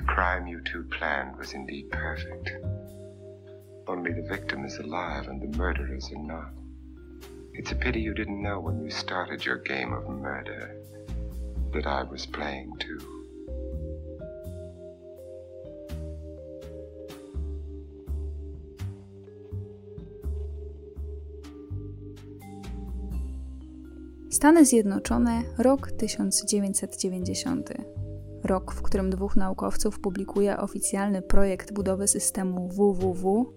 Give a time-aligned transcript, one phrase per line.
[0.00, 2.50] The crime you two planned was indeed perfect.
[3.86, 6.52] Only the victim is alive and the murderers are not.
[7.52, 10.74] It's a pity you didn't know when you started your game of murder
[11.74, 12.98] that I was playing too.
[24.30, 28.09] Stany Zjednoczone, rok 1990.
[28.44, 33.52] Rok, w którym dwóch naukowców publikuje oficjalny projekt budowy systemu www.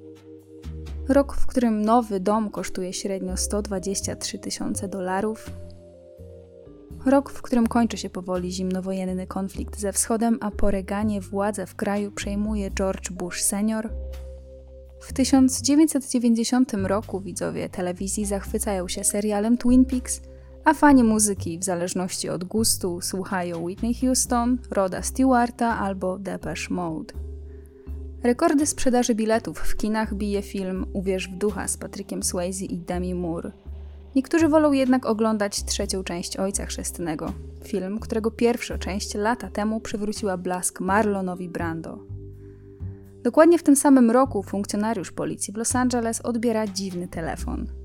[1.10, 5.50] Rok, w którym nowy dom kosztuje średnio 123 tysiące dolarów.
[7.06, 11.76] Rok, w którym kończy się powoli zimnowojenny konflikt ze wschodem, a po Reganie władzę w
[11.76, 13.90] kraju przejmuje George Bush senior.
[15.00, 20.22] W 1990 roku widzowie telewizji zachwycają się serialem Twin Peaks–
[20.66, 27.14] a fani muzyki, w zależności od gustu, słuchają Whitney Houston, Roda Stewarta albo Depeche Mode.
[28.24, 33.16] Rekordy sprzedaży biletów w kinach bije film Uwierz w ducha z Patrykiem Swayze i Demi
[33.16, 33.52] Moore.
[34.16, 40.38] Niektórzy wolą jednak oglądać trzecią część Ojca Chrzestnego, film, którego pierwsza część lata temu przywróciła
[40.38, 42.00] blask Marlonowi Brando.
[43.24, 47.68] Dokładnie w tym samym roku funkcjonariusz policji w Los Angeles odbiera dziwny telefon–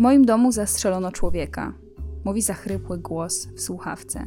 [0.00, 1.72] moim domu zastrzelono człowieka,
[2.24, 4.26] mówi zachrypły głos w słuchawce.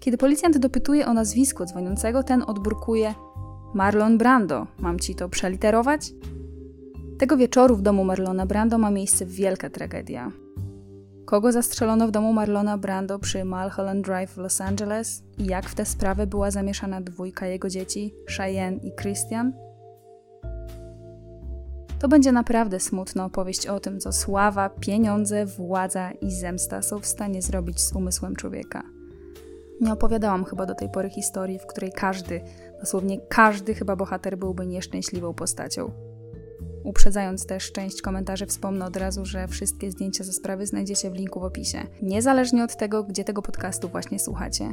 [0.00, 3.14] Kiedy policjant dopytuje o nazwisko dzwoniącego, ten odburkuje:
[3.74, 6.12] Marlon Brando, mam ci to przeliterować?
[7.18, 10.32] Tego wieczoru w domu Marlona Brando ma miejsce wielka tragedia.
[11.24, 15.74] Kogo zastrzelono w domu Marlona Brando przy Mulholland Drive w Los Angeles i jak w
[15.74, 19.65] tę sprawę była zamieszana dwójka jego dzieci, Cheyenne i Christian?
[21.98, 27.06] To będzie naprawdę smutna opowieść o tym, co sława, pieniądze, władza i zemsta są w
[27.06, 28.82] stanie zrobić z umysłem człowieka.
[29.80, 32.40] Nie opowiadałam chyba do tej pory historii, w której każdy,
[32.80, 35.90] dosłownie każdy chyba bohater byłby nieszczęśliwą postacią.
[36.84, 41.40] Uprzedzając też część komentarzy, wspomnę od razu, że wszystkie zdjęcia ze sprawy znajdziecie w linku
[41.40, 44.72] w opisie, niezależnie od tego, gdzie tego podcastu właśnie słuchacie.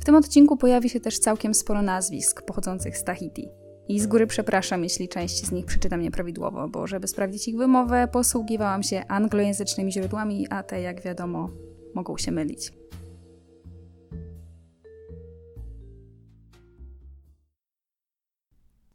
[0.00, 3.48] W tym odcinku pojawi się też całkiem sporo nazwisk pochodzących z Tahiti.
[3.90, 8.08] I z góry przepraszam, jeśli część z nich przeczytam nieprawidłowo, bo żeby sprawdzić ich wymowę,
[8.12, 11.50] posługiwałam się anglojęzycznymi źródłami, a te, jak wiadomo,
[11.94, 12.72] mogą się mylić.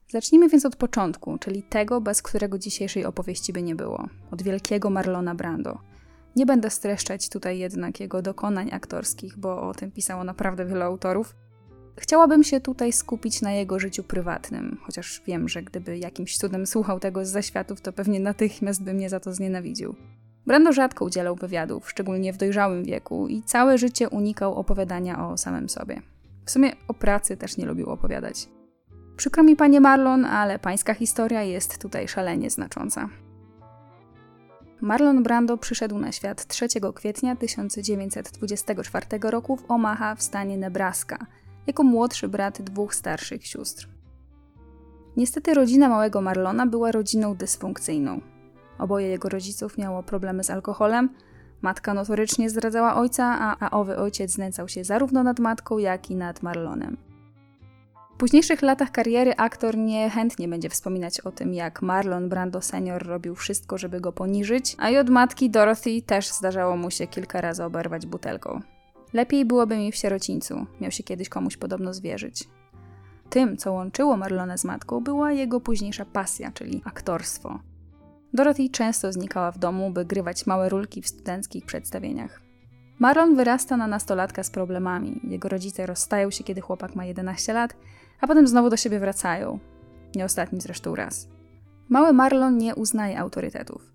[0.07, 4.07] Zacznijmy więc od początku, czyli tego, bez którego dzisiejszej opowieści by nie było.
[4.31, 5.79] Od wielkiego Marlona Brando.
[6.35, 11.35] Nie będę streszczać tutaj jednak jego dokonań aktorskich, bo o tym pisało naprawdę wiele autorów.
[11.97, 16.99] Chciałabym się tutaj skupić na jego życiu prywatnym, chociaż wiem, że gdyby jakimś cudem słuchał
[16.99, 19.95] tego z zaświatów, to pewnie natychmiast by mnie za to znienawidził.
[20.45, 25.69] Brando rzadko udzielał wywiadów, szczególnie w dojrzałym wieku, i całe życie unikał opowiadania o samym
[25.69, 26.01] sobie.
[26.45, 28.49] W sumie o pracy też nie lubił opowiadać.
[29.17, 33.09] Przykro mi, panie Marlon, ale pańska historia jest tutaj szalenie znacząca.
[34.81, 41.17] Marlon Brando przyszedł na świat 3 kwietnia 1924 roku w Omaha w stanie Nebraska–
[41.67, 43.87] jako młodszy brat dwóch starszych sióstr.
[45.17, 48.21] Niestety rodzina małego Marlona była rodziną dysfunkcyjną.
[48.79, 51.09] Oboje jego rodziców miało problemy z alkoholem,
[51.61, 56.15] matka notorycznie zdradzała ojca, a, a owy ojciec znęcał się zarówno nad matką, jak i
[56.15, 56.97] nad Marlonem.
[58.15, 63.35] W późniejszych latach kariery aktor niechętnie będzie wspominać o tym, jak Marlon Brando senior robił
[63.35, 67.63] wszystko, żeby go poniżyć, a i od matki Dorothy też zdarzało mu się kilka razy
[67.63, 68.61] oberwać butelką.
[69.13, 72.43] Lepiej byłoby mi w sierocińcu, miał się kiedyś komuś podobno zwierzyć.
[73.29, 77.59] Tym, co łączyło Marlona z matką, była jego późniejsza pasja, czyli aktorstwo.
[78.33, 82.41] Dorothy często znikała w domu, by grywać małe rulki w studenckich przedstawieniach.
[82.99, 85.19] Marlon wyrasta na nastolatka z problemami.
[85.23, 87.75] Jego rodzice rozstają się, kiedy chłopak ma 11 lat,
[88.21, 89.59] a potem znowu do siebie wracają.
[90.15, 91.27] Nie ostatni zresztą raz.
[91.89, 93.94] Mały Marlon nie uznaje autorytetów.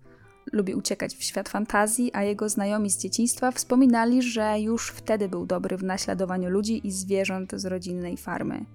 [0.53, 5.45] Lubi uciekać w świat fantazji, a jego znajomi z dzieciństwa wspominali, że już wtedy był
[5.45, 8.65] dobry w naśladowaniu ludzi i zwierząt z rodzinnej farmy.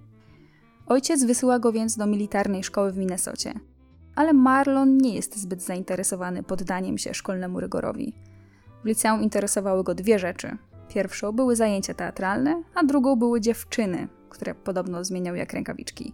[0.87, 3.55] Ojciec wysyła go więc do militarnej szkoły w Minnesocie.
[4.15, 8.13] Ale Marlon nie jest zbyt zainteresowany poddaniem się szkolnemu rygorowi.
[8.85, 10.57] W liceum interesowały go dwie rzeczy.
[10.89, 16.13] Pierwszą były zajęcia teatralne, a drugą były dziewczyny, które podobno zmieniał jak rękawiczki.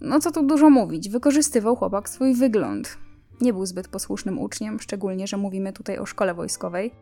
[0.00, 2.98] No co tu dużo mówić, wykorzystywał chłopak swój wygląd.
[3.40, 6.94] Nie był zbyt posłusznym uczniem, szczególnie, że mówimy tutaj o szkole wojskowej.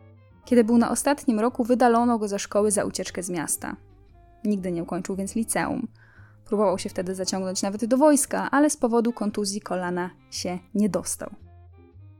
[0.45, 3.75] Kiedy był na ostatnim roku, wydalono go ze szkoły za ucieczkę z miasta.
[4.43, 5.87] Nigdy nie ukończył więc liceum.
[6.45, 11.29] Próbował się wtedy zaciągnąć nawet do wojska, ale z powodu kontuzji kolana się nie dostał.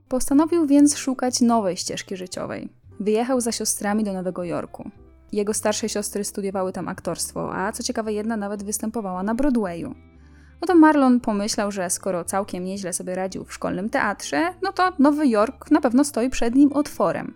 [0.07, 2.69] Postanowił więc szukać nowej ścieżki życiowej.
[2.99, 4.89] Wyjechał za siostrami do Nowego Jorku.
[5.31, 9.95] Jego starsze siostry studiowały tam aktorstwo, a co ciekawe, jedna nawet występowała na Broadwayu.
[10.61, 14.93] No to Marlon pomyślał, że skoro całkiem nieźle sobie radził w szkolnym teatrze, no to
[14.99, 17.33] Nowy Jork na pewno stoi przed nim otworem.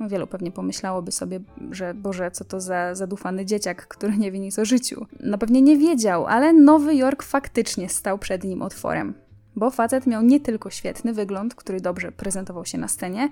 [0.00, 1.40] Wielu pewnie pomyślałoby sobie,
[1.70, 5.06] że Boże, co to za zadufany dzieciak, który nie wie nic o życiu.
[5.20, 9.14] No pewnie nie wiedział, ale Nowy Jork faktycznie stał przed nim otworem.
[9.56, 13.28] Bo facet miał nie tylko świetny wygląd, który dobrze prezentował się na scenie,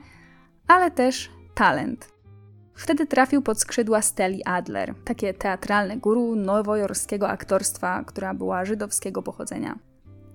[0.67, 2.09] ale też talent.
[2.81, 9.79] Wtedy trafił pod skrzydła Steli Adler, takie teatralne guru nowojorskiego aktorstwa, która była żydowskiego pochodzenia.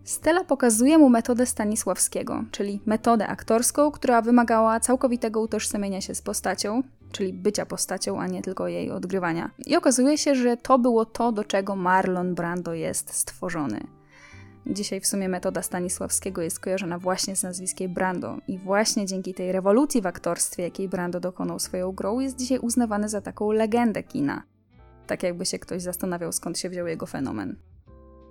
[0.04, 6.84] Stella pokazuje mu metodę Stanisławskiego, czyli metodę aktorską, która wymagała całkowitego utożsamienia się z postacią,
[7.12, 9.52] czyli bycia postacią, a nie tylko jej odgrywania.
[9.66, 13.80] I okazuje się, że to było to, do czego Marlon Brando jest stworzony.
[14.68, 19.52] Dzisiaj w sumie metoda Stanisławskiego jest kojarzona właśnie z nazwiskiem Brando i właśnie dzięki tej
[19.52, 24.44] rewolucji w aktorstwie, jakiej Brando dokonał swoją grą, jest dzisiaj uznawany za taką legendę kina.
[25.08, 27.56] Tak jakby się ktoś zastanawiał, skąd się wziął jego fenomen.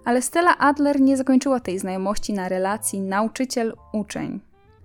[0.05, 4.41] Ale Stella Adler nie zakończyła tej znajomości na relacji nauczyciel-uczeń.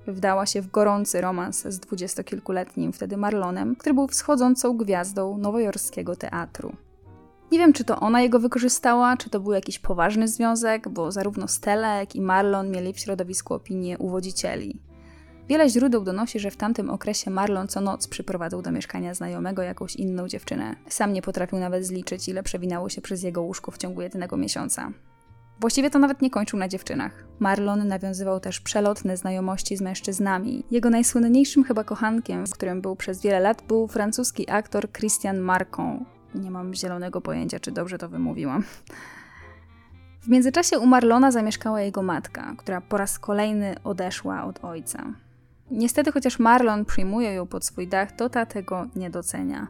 [0.08, 6.76] Wdała się w gorący romans z dwudziestokilkuletnim wtedy Marlonem, który był wschodzącą gwiazdą nowojorskiego teatru.
[7.52, 11.48] Nie wiem, czy to ona jego wykorzystała, czy to był jakiś poważny związek, bo zarówno
[11.48, 14.80] Stella, jak i Marlon mieli w środowisku opinię uwodzicieli.
[15.48, 19.96] Wiele źródeł donosi, że w tamtym okresie Marlon co noc przyprowadzał do mieszkania znajomego jakąś
[19.96, 20.76] inną dziewczynę.
[20.90, 24.92] Sam nie potrafił nawet zliczyć, ile przewinało się przez jego łóżko w ciągu jednego miesiąca.
[25.60, 27.26] Właściwie to nawet nie kończył na dziewczynach.
[27.40, 30.64] Marlon nawiązywał też przelotne znajomości z mężczyznami.
[30.72, 36.06] Jego najsłynniejszym chyba kochankiem, którym był przez wiele lat, był francuski aktor Christian Marcon.
[36.36, 38.64] Nie mam zielonego pojęcia, czy dobrze to wymówiłam.
[40.22, 45.14] W międzyczasie u Marlona zamieszkała jego matka, która po raz kolejny odeszła od ojca.
[45.72, 49.68] Niestety, chociaż Marlon przyjmuje ją pod swój dach, to ta tego nie docenia.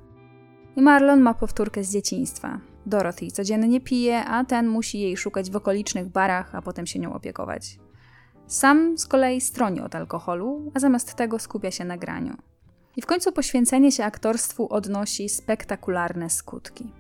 [0.75, 2.59] I Marlon ma powtórkę z dzieciństwa.
[2.85, 7.13] Dorothy codziennie pije, a ten musi jej szukać w okolicznych barach, a potem się nią
[7.13, 7.79] opiekować.
[8.47, 12.38] Sam z kolei stroni od alkoholu, a zamiast tego skupia się na graniu.
[13.00, 16.94] I w końcu poświęcenie się aktorstwu odnosi spektakularne skutki.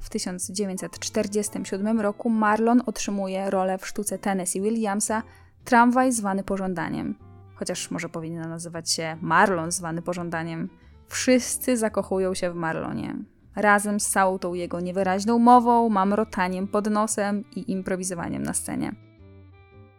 [0.00, 5.22] W 1947 roku Marlon otrzymuje rolę w sztuce Tennessee Williamsa
[5.64, 7.14] Tramwaj zwany pożądaniem.
[7.54, 10.68] Chociaż może powinna nazywać się Marlon zwany pożądaniem.
[11.08, 13.16] Wszyscy zakochują się w Marlonie.
[13.56, 18.92] Razem z całą tą jego niewyraźną mową, mamrotaniem pod nosem i improwizowaniem na scenie.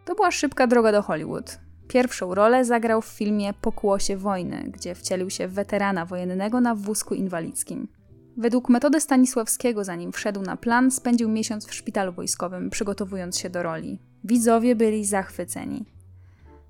[0.04, 1.64] To była szybka droga do Hollywood.
[1.88, 7.14] Pierwszą rolę zagrał w filmie Pokłosie wojny, gdzie wcielił się w weterana wojennego na wózku
[7.14, 7.88] inwalidzkim.
[8.36, 13.62] Według metody Stanisławskiego, zanim wszedł na plan, spędził miesiąc w szpitalu wojskowym, przygotowując się do
[13.62, 13.98] roli.
[14.24, 15.93] Widzowie byli zachwyceni.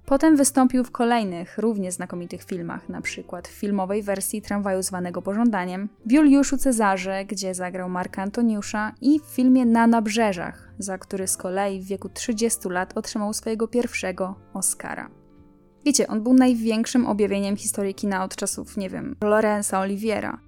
[0.06, 5.88] Potem wystąpił w kolejnych, równie znakomitych filmach, na przykład w filmowej wersji tramwaju zwanego Pożądaniem,
[6.06, 11.36] w Juliuszu Cezarze, gdzie zagrał Marka Antoniusza i w filmie Na Nabrzeżach, za który z
[11.36, 15.10] kolei w wieku 30 lat otrzymał swojego pierwszego Oscara.
[15.84, 20.38] Wiecie, on był największym objawieniem historii kina od czasów, nie wiem, Lorenza Oliviera.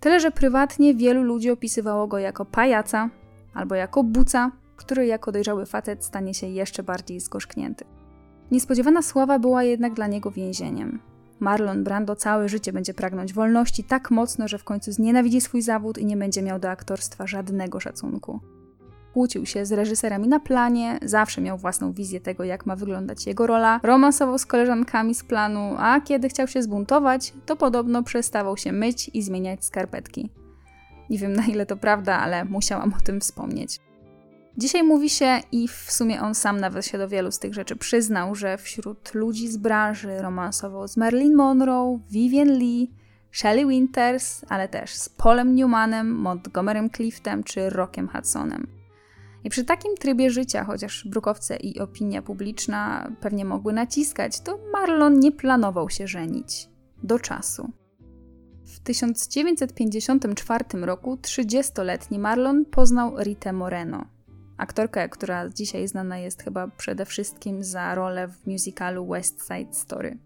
[0.00, 3.10] Tyle, że prywatnie wielu ludzi opisywało go jako pajaca
[3.54, 7.84] albo jako buca, który jako dojrzały facet stanie się jeszcze bardziej zgorzknięty.
[8.50, 11.00] Niespodziewana sława była jednak dla niego więzieniem.
[11.40, 15.98] Marlon Brando całe życie będzie pragnąć wolności tak mocno, że w końcu znienawidzi swój zawód
[15.98, 18.40] i nie będzie miał do aktorstwa żadnego szacunku.
[19.12, 23.46] Kłócił się z reżyserami na planie, zawsze miał własną wizję tego, jak ma wyglądać jego
[23.46, 28.72] rola, romansował z koleżankami z planu, a kiedy chciał się zbuntować, to podobno przestawał się
[28.72, 30.30] myć i zmieniać skarpetki.
[31.10, 33.80] Nie wiem na ile to prawda, ale musiałam o tym wspomnieć.
[34.56, 37.76] Dzisiaj mówi się, i w sumie on sam nawet się do wielu z tych rzeczy
[37.76, 42.90] przyznał, że wśród ludzi z branży romansował z Marilyn Monroe, Vivian Lee,
[43.32, 48.66] Shelley Winters, ale też z Paulem Newmanem, Montgomerym Cliftem czy Rockiem Hudsonem.
[49.44, 55.18] I przy takim trybie życia, chociaż brukowce i opinia publiczna pewnie mogły naciskać, to Marlon
[55.18, 56.68] nie planował się żenić.
[57.02, 57.72] Do czasu.
[58.64, 64.04] W 1954 roku 30-letni Marlon poznał Ritę Moreno,
[64.56, 70.18] aktorkę, która dzisiaj znana jest chyba przede wszystkim za rolę w musicalu West Side Story.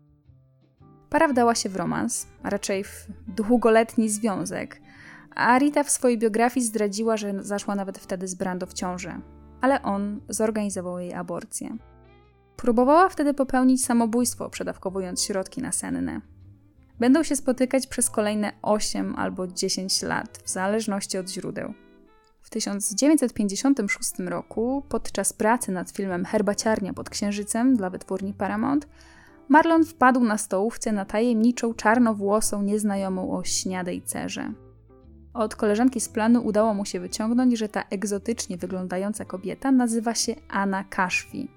[1.10, 4.80] Para wdała się w romans, a raczej w długoletni związek,
[5.34, 9.20] a Rita w swojej biografii zdradziła, że zaszła nawet wtedy z Brando w ciążę,
[9.60, 11.76] ale on zorganizował jej aborcję.
[12.56, 16.20] Próbowała wtedy popełnić samobójstwo, przedawkowując środki nasenne.
[16.98, 21.74] Będą się spotykać przez kolejne 8 albo 10 lat, w zależności od źródeł.
[22.46, 28.88] W 1956 roku, podczas pracy nad filmem Herbaciarnia pod Księżycem dla wytwórni Paramount,
[29.48, 34.52] Marlon wpadł na stołówce na tajemniczą czarnowłosą nieznajomą o śniadej cerze.
[35.34, 40.34] Od koleżanki z planu udało mu się wyciągnąć, że ta egzotycznie wyglądająca kobieta nazywa się
[40.48, 41.55] Anna Kashfi.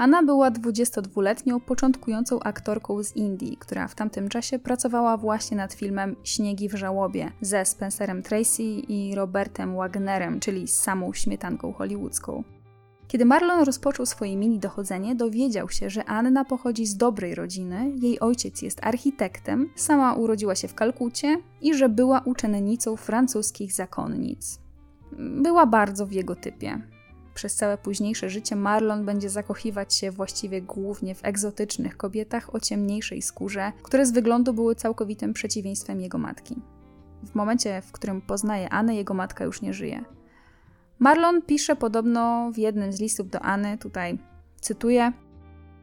[0.00, 6.16] Anna była 22-letnią, początkującą aktorką z Indii, która w tamtym czasie pracowała właśnie nad filmem
[6.24, 12.44] Śniegi w żałobie ze Spencerem Tracy i Robertem Wagnerem, czyli samą śmietanką hollywoodzką.
[13.08, 18.20] Kiedy Marlon rozpoczął swoje mini dochodzenie, dowiedział się, że Anna pochodzi z dobrej rodziny, jej
[18.20, 24.58] ojciec jest architektem, sama urodziła się w Kalkucie i że była uczennicą francuskich zakonnic.
[25.18, 26.99] Była bardzo w jego typie.
[27.40, 33.22] Przez całe późniejsze życie Marlon będzie zakochiwać się właściwie głównie w egzotycznych kobietach o ciemniejszej
[33.22, 36.56] skórze, które z wyglądu były całkowitym przeciwieństwem jego matki.
[37.22, 40.04] W momencie, w którym poznaje Anę, jego matka już nie żyje.
[40.98, 44.18] Marlon pisze podobno w jednym z listów do Anny, tutaj
[44.60, 45.12] cytuję: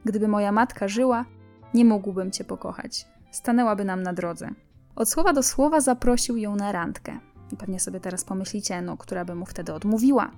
[0.05, 1.25] Gdyby moja matka żyła,
[1.73, 3.07] nie mógłbym cię pokochać.
[3.31, 4.49] Stanęłaby nam na drodze.
[4.95, 7.19] Od słowa do słowa zaprosił ją na randkę.
[7.51, 10.31] I pewnie sobie teraz pomyślicie, no, która by mu wtedy odmówiła.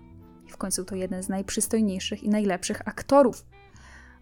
[0.50, 3.46] W końcu to jeden z najprzystojniejszych i najlepszych aktorów.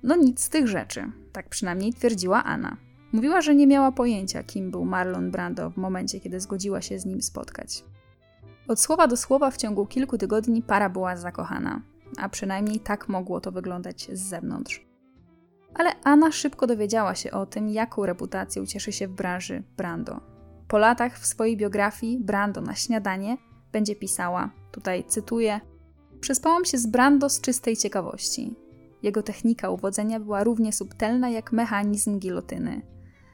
[0.04, 2.78] No nic z tych rzeczy, tak przynajmniej twierdziła Anna.
[3.12, 7.06] Mówiła, że nie miała pojęcia, kim był Marlon Brando w momencie, kiedy zgodziła się z
[7.06, 7.84] nim spotkać.
[8.68, 11.82] Od słowa do słowa w ciągu kilku tygodni para była zakochana,
[12.18, 14.88] a przynajmniej tak mogło to wyglądać z zewnątrz.
[15.74, 20.22] Ale Anna szybko dowiedziała się o tym, jaką reputacją cieszy się w branży Brando.
[20.68, 23.38] Po latach w swojej biografii Brando na śniadanie
[23.72, 25.60] będzie pisała, tutaj cytuję:
[26.22, 28.56] Przespałam się z Brando z czystej ciekawości.
[29.04, 32.82] Jego technika uwodzenia była równie subtelna jak mechanizm gilotyny.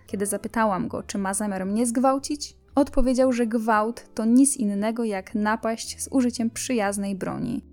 [0.07, 5.35] Kiedy zapytałam go, czy ma zamiar mnie zgwałcić, odpowiedział, że gwałt to nic innego jak
[5.35, 7.65] napaść z użyciem przyjaznej broni.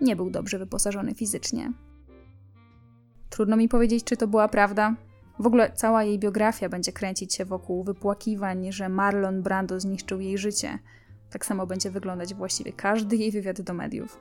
[0.00, 1.72] Nie był dobrze wyposażony fizycznie.
[3.30, 4.96] Trudno mi powiedzieć, czy to była prawda.
[5.38, 10.38] W ogóle cała jej biografia będzie kręcić się wokół wypłakiwań, że Marlon Brando zniszczył jej
[10.38, 10.78] życie.
[11.30, 14.20] Tak samo będzie wyglądać właściwie każdy jej wywiad do mediów.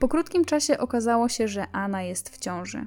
[0.00, 2.86] Po krótkim czasie okazało się, że Anna jest w ciąży.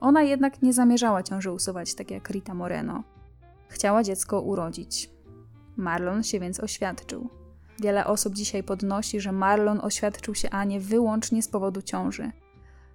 [0.00, 3.04] Ona jednak nie zamierzała ciąży usuwać, tak jak Rita Moreno.
[3.68, 5.10] Chciała dziecko urodzić.
[5.76, 7.30] Marlon się więc oświadczył.
[7.80, 12.32] Wiele osób dzisiaj podnosi, że Marlon oświadczył się Anie wyłącznie z powodu ciąży.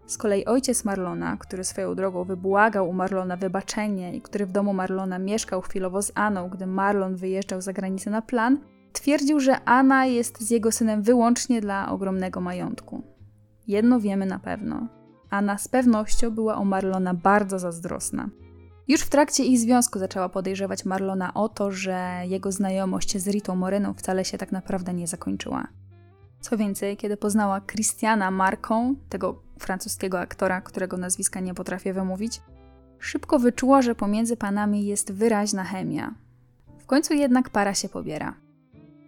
[0.08, 4.74] Z kolei ojciec Marlona, który swoją drogą wybłagał u Marlona wybaczenie i który w domu
[4.74, 8.60] Marlona mieszkał chwilowo z Aną, gdy Marlon wyjeżdżał za granicę na plan,
[8.94, 13.11] twierdził, że Anna jest z jego synem wyłącznie dla ogromnego majątku.
[13.72, 14.88] Jedno wiemy na pewno.
[15.30, 18.30] Anna z pewnością była o Marlona bardzo zazdrosna.
[18.88, 23.56] Już w trakcie ich związku zaczęła podejrzewać Marlona o to, że jego znajomość z Ritą
[23.56, 25.68] Moreną wcale się tak naprawdę nie zakończyła.
[26.42, 32.42] Co więcej, kiedy poznała Christiana Marką, tego francuskiego aktora, którego nazwiska nie potrafię wymówić,
[33.00, 36.14] szybko wyczuła, że pomiędzy panami jest wyraźna chemia.
[36.80, 38.36] W końcu jednak para się pobiera.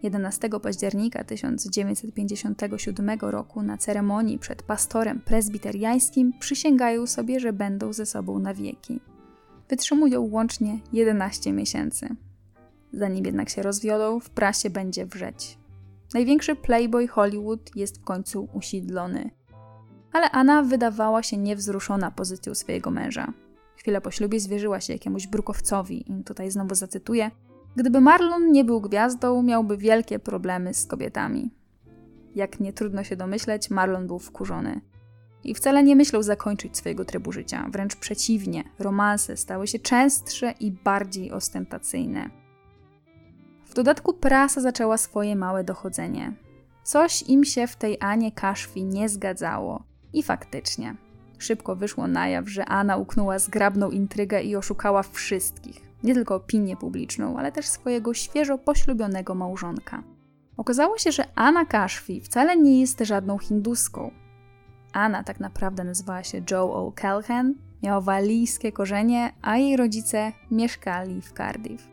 [0.04, 8.38] 11 października 1957 roku na ceremonii przed pastorem prezbiteriańskim przysięgają sobie, że będą ze sobą
[8.38, 9.00] na wieki.
[9.68, 12.08] Wytrzymują łącznie 11 miesięcy.
[12.92, 15.58] Zanim jednak się rozwiodą, w prasie będzie wrzeć.
[16.14, 19.30] Największy playboy Hollywood jest w końcu usidlony.
[20.12, 23.32] Ale Anna wydawała się niewzruszona pozycją swojego męża.
[23.76, 27.30] Chwilę po ślubie zwierzyła się jakiemuś brukowcowi i tutaj znowu zacytuję–
[27.76, 31.50] Gdyby Marlon nie był gwiazdą, miałby wielkie problemy z kobietami.
[32.34, 34.80] Jak nie trudno się domyśleć, Marlon był wkurzony.
[35.44, 40.70] I wcale nie myślał zakończyć swojego trybu życia, wręcz przeciwnie, romanse stały się częstsze i
[40.70, 42.30] bardziej ostentacyjne.
[43.66, 46.32] W dodatku prasa zaczęła swoje małe dochodzenie.
[46.82, 49.84] Coś im się w tej Anie Kaszwi nie zgadzało.
[50.12, 50.96] I faktycznie.
[51.38, 56.76] Szybko wyszło na jaw, że Anna uknęła zgrabną intrygę i oszukała wszystkich nie tylko opinię
[56.76, 60.02] publiczną, ale też swojego świeżo poślubionego małżonka.
[60.56, 64.10] Okazało się, że Anna Kashfi wcale nie jest żadną hinduską.
[64.92, 71.32] Anna tak naprawdę nazywała się Joe O'Callaghan, miała walijskie korzenie, a jej rodzice mieszkali w
[71.32, 71.88] Cardiff.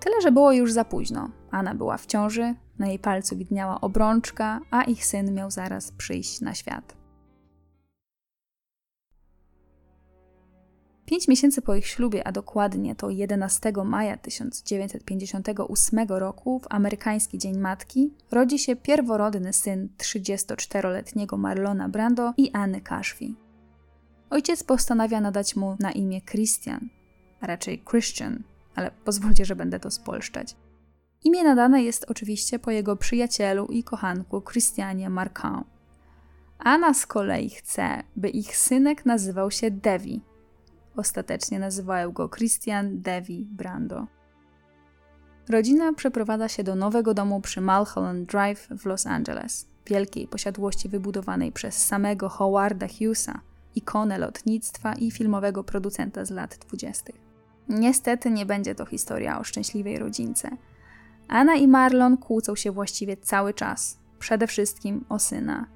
[0.00, 1.30] Tyle, że było już za późno.
[1.50, 6.40] Anna była w ciąży, na jej palcu widniała obrączka, a ich syn miał zaraz przyjść
[6.40, 6.96] na świat.
[11.06, 17.58] Pięć miesięcy po ich ślubie, a dokładnie to 11 maja 1958 roku, w amerykański Dzień
[17.58, 23.34] Matki, rodzi się pierworodny syn 34-letniego Marlona Brando i Anny Kashfi.
[24.30, 26.88] Ojciec postanawia nadać mu na imię Christian,
[27.40, 28.42] a raczej Christian,
[28.74, 30.56] ale pozwólcie, że będę to spolszczać.
[31.24, 35.66] Imię nadane jest oczywiście po jego przyjacielu i kochanku Christianie Marquand.
[36.58, 40.20] Anna z kolei chce, by ich synek nazywał się Devi,
[40.96, 44.06] Ostatecznie nazywają go Christian Devi Brando.
[45.48, 51.52] Rodzina przeprowadza się do nowego domu przy Mulholland Drive w Los Angeles, wielkiej posiadłości wybudowanej
[51.52, 53.40] przez samego Howarda Hughesa,
[53.74, 57.14] ikonę lotnictwa i filmowego producenta z lat dwudziestych.
[57.68, 60.50] Niestety nie będzie to historia o szczęśliwej rodzince.
[61.28, 65.75] Anna i Marlon kłócą się właściwie cały czas, przede wszystkim o syna.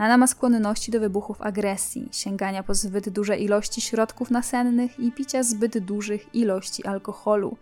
[0.00, 5.42] Anna ma skłonności do wybuchów agresji, sięgania po zbyt duże ilości środków nasennych i picia
[5.42, 7.56] zbyt dużych ilości alkoholu.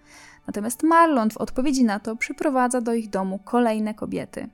[0.47, 4.49] Natomiast Marlon w odpowiedzi na to przyprowadza do ich domu kolejne kobiety.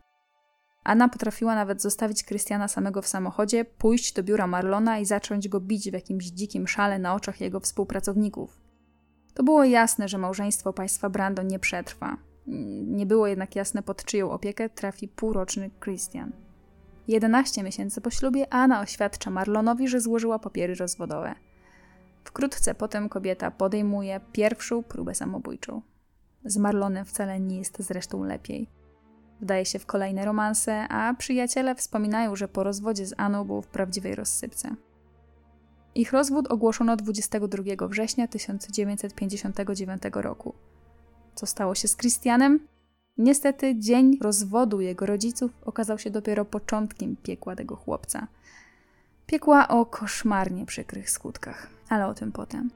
[0.85, 5.61] Anna potrafiła nawet zostawić Krystiana samego w samochodzie, pójść do biura Marlona i zacząć go
[5.61, 8.61] bić w jakimś dzikim szale na oczach jego współpracowników.
[9.35, 12.17] To było jasne, że małżeństwo państwa Brando nie przetrwa.
[12.87, 16.33] Nie było jednak jasne, pod czyją opiekę trafi półroczny Christian.
[17.09, 21.35] 11 miesięcy po ślubie Anna oświadcza Marlonowi, że złożyła papiery rozwodowe.
[22.25, 25.83] Wkrótce potem kobieta podejmuje pierwszą próbę samobójczą.
[26.45, 28.69] Z Marlonem wcale nie jest zresztą lepiej.
[29.41, 33.67] Wdaje się w kolejne romanse, a przyjaciele wspominają, że po rozwodzie z Aną był w
[33.67, 34.77] prawdziwej rozsypce.
[35.95, 40.55] Ich rozwód ogłoszono 22 września 1959 roku.
[41.35, 42.74] Co stało się z Christianem?
[43.19, 48.27] Niestety, dzień rozwodu jego rodziców okazał się dopiero początkiem piekła tego chłopca.
[49.27, 52.71] Piekła o koszmarnie przykrych skutkach, ale o tym potem.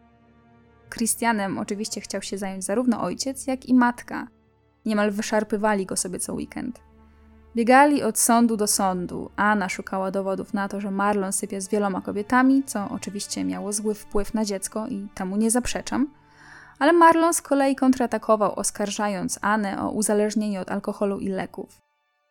[0.90, 4.28] Christianem oczywiście chciał się zająć zarówno ojciec, jak i matka.
[4.87, 6.80] Niemal wyszarpywali go sobie co weekend.
[7.57, 9.30] Biegali od sądu do sądu.
[9.37, 13.95] Anna szukała dowodów na to, że Marlon sypia z wieloma kobietami, co oczywiście miało zły
[13.95, 16.09] wpływ na dziecko i temu nie zaprzeczam.
[16.78, 21.80] Ale Marlon z kolei kontratakował, oskarżając Anę o uzależnienie od alkoholu i leków.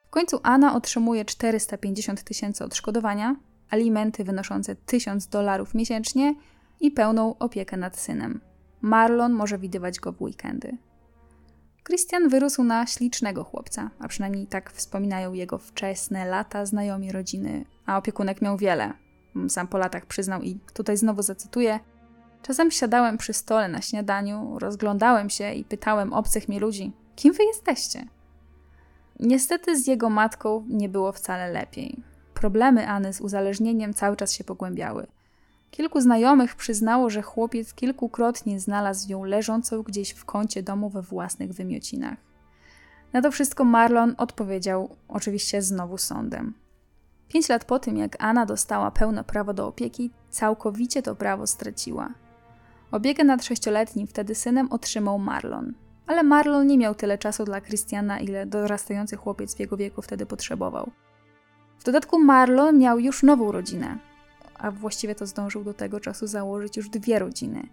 [0.07, 3.35] W końcu Anna otrzymuje 450 tysięcy odszkodowania,
[3.69, 6.35] alimenty wynoszące 1000 dolarów miesięcznie
[6.79, 8.41] i pełną opiekę nad synem.
[8.81, 10.77] Marlon może widywać go w weekendy.
[11.83, 17.97] Christian wyrósł na ślicznego chłopca, a przynajmniej tak wspominają jego wczesne lata znajomi rodziny, a
[17.97, 18.93] opiekunek miał wiele.
[19.49, 21.79] Sam po latach przyznał i tutaj znowu zacytuję:
[22.47, 27.43] Czasem siadałem przy stole na śniadaniu, rozglądałem się i pytałem obcych mi ludzi: Kim wy
[27.43, 28.05] jesteście?
[29.19, 32.03] Niestety z jego matką nie było wcale lepiej.
[32.33, 35.07] Problemy Anny z uzależnieniem cały czas się pogłębiały.
[35.71, 41.53] Kilku znajomych przyznało, że chłopiec kilkukrotnie znalazł ją leżącą gdzieś w kącie domu we własnych
[41.53, 42.17] wymiocinach.
[43.13, 46.53] Na to wszystko Marlon odpowiedział, oczywiście znowu sądem.
[47.27, 52.26] Pięć lat po tym, jak Anna dostała pełne prawo do opieki, całkowicie to prawo straciła.
[52.91, 55.73] Opiekę nad sześcioletnim wtedy synem otrzymał Marlon.
[56.07, 60.25] Ale Marlon nie miał tyle czasu dla Christiana, ile dorastający chłopiec w jego wieku wtedy
[60.25, 60.91] potrzebował.
[61.79, 63.97] W dodatku Marlon miał już nową rodzinę,
[64.59, 67.67] a właściwie to zdążył do tego czasu założyć już dwie rodziny.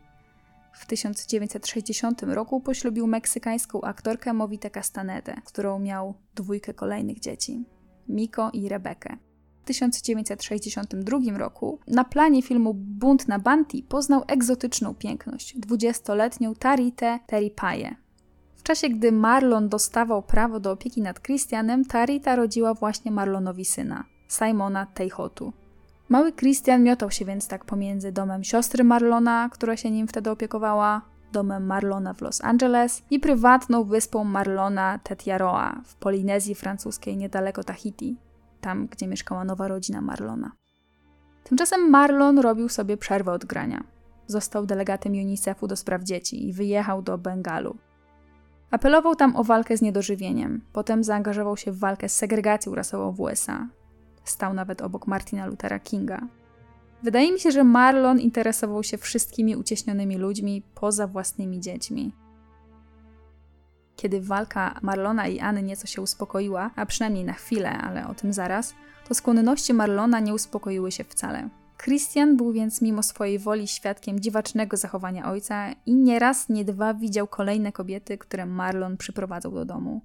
[0.72, 7.64] W 1960 roku poślubił meksykańską aktorkę Movite Castanetę, z którą miał dwójkę kolejnych dzieci,
[8.08, 9.16] Miko i Rebekę.
[9.64, 17.96] W 1962 roku na planie filmu Bunt na Banti poznał egzotyczną piękność, dwudziestoletnią Taritę Teripaję.
[18.56, 24.04] W czasie, gdy Marlon dostawał prawo do opieki nad Christianem, Tarita rodziła właśnie Marlonowi syna,
[24.28, 25.52] Simona Teichotu.
[26.08, 31.02] Mały Christian miotał się więc tak pomiędzy domem siostry Marlona, która się nim wtedy opiekowała,
[31.32, 38.16] domem Marlona w Los Angeles i prywatną wyspą Marlona Tetiaroa w Polinezji Francuskiej niedaleko Tahiti,
[38.64, 40.52] tam gdzie mieszkała nowa rodzina Marlona.
[41.44, 43.84] Tymczasem Marlon robił sobie przerwę od grania.
[44.26, 47.76] Został delegatem UNICEF-u do spraw dzieci i wyjechał do Bengalu.
[48.70, 53.20] Apelował tam o walkę z niedożywieniem, potem zaangażował się w walkę z segregacją rasową w
[53.20, 53.68] USA,
[54.24, 56.28] Stał nawet obok Martina Luthera Kinga.
[57.02, 62.12] Wydaje mi się, że Marlon interesował się wszystkimi ucieśnionymi ludźmi poza własnymi dziećmi.
[63.96, 68.32] Kiedy walka Marlona i Anny nieco się uspokoiła, a przynajmniej na chwilę, ale o tym
[68.32, 68.74] zaraz,
[69.08, 71.48] to skłonności Marlona nie uspokoiły się wcale.
[71.84, 77.26] Christian był więc mimo swojej woli świadkiem dziwacznego zachowania ojca i nieraz, nie dwa widział
[77.26, 80.00] kolejne kobiety, które Marlon przyprowadzał do domu.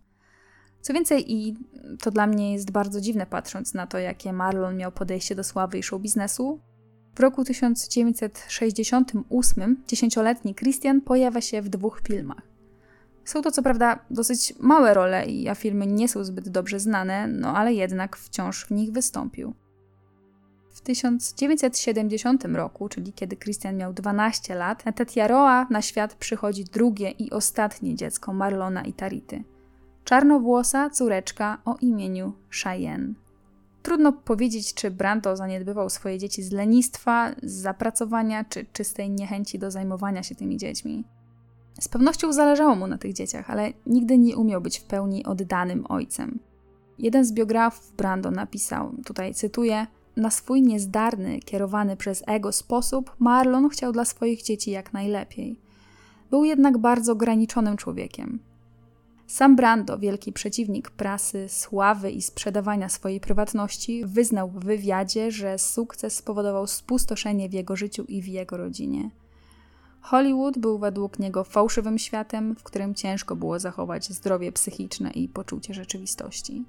[0.81, 1.57] Co więcej, i
[2.01, 5.77] to dla mnie jest bardzo dziwne patrząc na to, jakie Marlon miał podejście do sławy
[5.77, 6.59] i show biznesu.
[7.15, 12.48] W roku 1968 dziesięcioletni Christian pojawia się w dwóch filmach.
[13.25, 17.57] Są to co prawda dosyć małe role, a filmy nie są zbyt dobrze znane, no
[17.57, 19.53] ale jednak wciąż w nich wystąpił.
[20.71, 27.11] W 1970 roku, czyli kiedy Christian miał 12 lat, na Tetiaroa na świat przychodzi drugie
[27.11, 29.43] i ostatnie dziecko Marlona i Tarity–
[30.09, 33.13] czarnowłosa córeczka o imieniu Cheyenne.
[33.83, 39.71] Trudno powiedzieć, czy Branto zaniedbywał swoje dzieci z lenistwa, z zapracowania, czy czystej niechęci do
[39.71, 41.03] zajmowania się tymi dziećmi.
[41.79, 45.85] Z pewnością zależało mu na tych dzieciach, ale nigdy nie umiał być w pełni oddanym
[45.89, 46.39] ojcem.
[46.99, 49.87] Jeden z biografów Brando napisał, tutaj cytuję,
[50.17, 55.59] na swój niezdarny, kierowany przez ego sposób, Marlon chciał dla swoich dzieci jak najlepiej.
[56.29, 58.39] Był jednak bardzo ograniczonym człowiekiem.
[59.27, 66.15] Sam Brando, wielki przeciwnik prasy, sławy i sprzedawania swojej prywatności, wyznał w wywiadzie, że sukces
[66.15, 69.09] spowodował spustoszenie w jego życiu i w jego rodzinie.
[70.01, 75.73] Hollywood był według niego fałszywym światem, w którym ciężko było zachować zdrowie psychiczne i poczucie
[75.73, 76.65] rzeczywistości.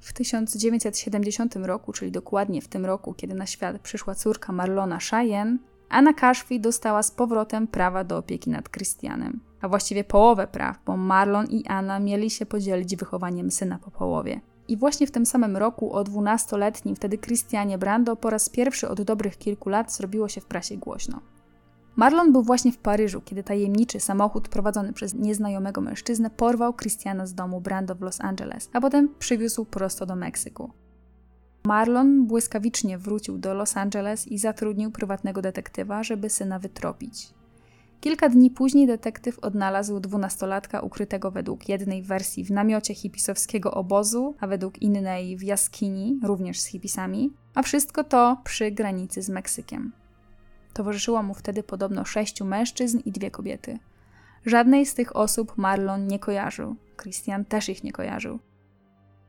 [0.00, 5.58] W 1970 roku, czyli dokładnie w tym roku, kiedy na świat przyszła córka Marlona Cheyenne,
[5.88, 10.96] Anna Kashfi dostała z powrotem prawa do opieki nad Christianem, a właściwie połowę praw, bo
[10.96, 14.40] Marlon i Anna mieli się podzielić wychowaniem syna po połowie.
[14.68, 19.02] I właśnie w tym samym roku o 12-letnim wtedy Christianie Brando po raz pierwszy od
[19.02, 21.20] dobrych kilku lat zrobiło się w prasie głośno.
[21.98, 27.34] Marlon był właśnie w Paryżu, kiedy tajemniczy samochód prowadzony przez nieznajomego mężczyznę porwał Christiana z
[27.34, 30.70] domu Brando w Los Angeles, a potem przywiózł prosto do Meksyku.
[31.64, 37.28] Marlon błyskawicznie wrócił do Los Angeles i zatrudnił prywatnego detektywa, żeby syna wytropić.
[38.00, 44.46] Kilka dni później detektyw odnalazł dwunastolatka ukrytego według jednej wersji w namiocie hipisowskiego obozu, a
[44.46, 49.92] według innej w jaskini, również z hipisami, a wszystko to przy granicy z Meksykiem.
[50.78, 53.78] Towarzyszyło mu wtedy podobno sześciu mężczyzn i dwie kobiety.
[54.46, 56.76] Żadnej z tych osób Marlon nie kojarzył.
[57.02, 58.38] Christian też ich nie kojarzył.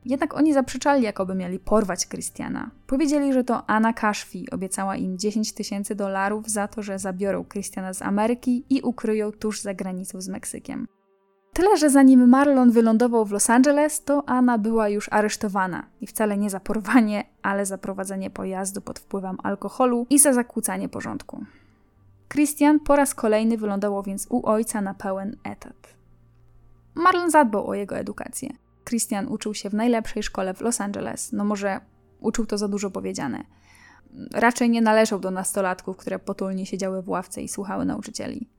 [0.06, 2.72] Jednak oni zaprzeczali, jakoby mieli porwać Christiana.
[2.88, 7.94] Powiedzieli, że to Anna Kashfi obiecała im 10 tysięcy dolarów za to, że zabiorą Christiana
[7.94, 10.88] z Ameryki i ukryją tuż za granicą z Meksykiem.
[11.60, 16.38] Tyle, że zanim Marlon wylądował w Los Angeles, to Anna była już aresztowana i wcale
[16.38, 21.46] nie za porwanie, ale za prowadzenie pojazdu pod wpływem alkoholu i za zakłócanie porządku.
[22.34, 25.96] Christian po raz kolejny wylądował więc u ojca na pełen etat.
[26.96, 28.50] Marlon zadbał o jego edukację.
[28.86, 31.32] Christian uczył się w najlepszej szkole w Los Angeles.
[31.32, 31.82] No może
[32.20, 33.44] uczył to za dużo powiedziane.
[34.34, 38.59] Raczej nie należał do nastolatków, które potulnie siedziały w ławce i słuchały nauczycieli.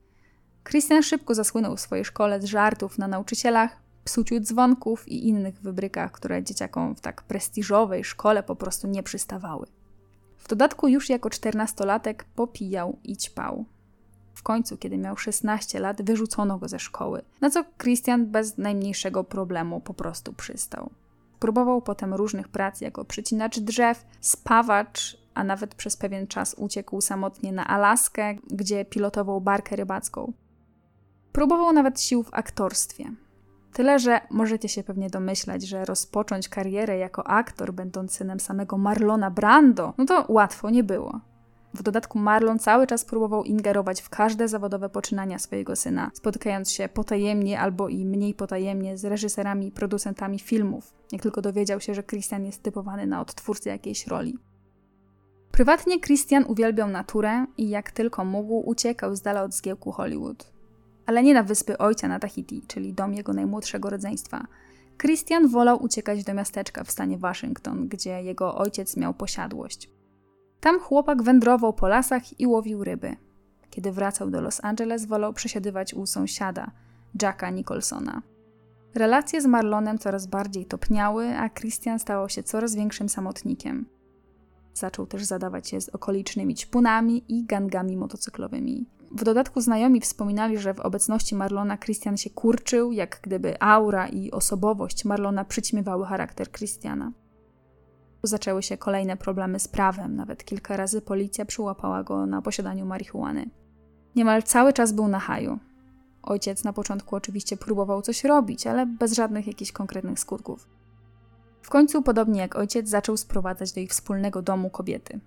[0.63, 6.11] Christian szybko zasłynął w swojej szkole z żartów na nauczycielach, psuciu dzwonków i innych wybrykach,
[6.11, 9.67] które dzieciakom w tak prestiżowej szkole po prostu nie przystawały.
[10.37, 13.65] W dodatku już jako czternastolatek popijał i ćpał.
[14.33, 19.23] W końcu, kiedy miał 16 lat, wyrzucono go ze szkoły, na co Christian bez najmniejszego
[19.23, 20.89] problemu po prostu przystał.
[21.39, 27.51] Próbował potem różnych prac jako przycinacz drzew, spawacz, a nawet przez pewien czas uciekł samotnie
[27.51, 30.33] na Alaskę, gdzie pilotował barkę rybacką.
[31.31, 33.11] Próbował nawet sił w aktorstwie.
[33.73, 39.31] Tyle, że możecie się pewnie domyślać, że rozpocząć karierę jako aktor, będąc synem samego Marlona
[39.31, 41.19] Brando, no to łatwo nie było.
[41.73, 46.89] W dodatku Marlon cały czas próbował ingerować w każde zawodowe poczynania swojego syna, spotykając się
[46.89, 52.03] potajemnie albo i mniej potajemnie z reżyserami i producentami filmów, jak tylko dowiedział się, że
[52.03, 54.37] Christian jest typowany na odtwórcę jakiejś roli.
[55.51, 60.51] Prywatnie Christian uwielbiał naturę i jak tylko mógł, uciekał z dala od zgiełku Hollywood.
[61.11, 64.47] Ale nie na wyspy ojca na Tahiti, czyli dom jego najmłodszego rodzeństwa.
[64.97, 69.89] Christian wolał uciekać do miasteczka w stanie Waszyngton, gdzie jego ojciec miał posiadłość.
[70.59, 73.15] Tam chłopak wędrował po lasach i łowił ryby.
[73.69, 76.71] Kiedy wracał do Los Angeles, wolał przesiadywać u sąsiada,
[77.21, 78.21] Jacka Nicholsona.
[78.95, 83.85] Relacje z Marlonem coraz bardziej topniały, a Christian stawał się coraz większym samotnikiem.
[84.73, 89.00] Zaczął też zadawać się z okolicznymi ćpunami i gangami motocyklowymi.
[89.15, 94.31] W dodatku znajomi wspominali, że w obecności Marlona Christian się kurczył, jak gdyby aura i
[94.31, 97.11] osobowość Marlona przyćmiewały charakter Christiana.
[98.23, 103.49] Zaczęły się kolejne problemy z prawem, nawet kilka razy policja przyłapała go na posiadaniu marihuany.
[104.15, 105.59] Niemal cały czas był na haju.
[106.23, 110.67] Ojciec na początku oczywiście próbował coś robić, ale bez żadnych jakichś konkretnych skutków.
[111.61, 115.19] W końcu, podobnie jak ojciec, zaczął sprowadzać do ich wspólnego domu kobiety.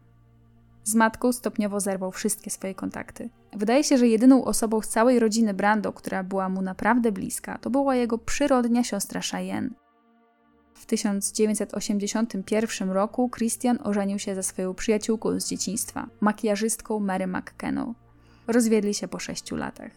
[0.85, 3.31] Z matką stopniowo zerwał wszystkie swoje kontakty.
[3.57, 7.71] Wydaje się, że jedyną osobą z całej rodziny Brando, która była mu naprawdę bliska, to
[7.71, 9.71] była jego przyrodnia siostra Cheyenne.
[10.75, 17.95] W 1981 roku Christian ożenił się ze swoją przyjaciółką z dzieciństwa, makijażystką Mary McKenna.
[18.47, 19.91] Rozwiedli się po sześciu latach.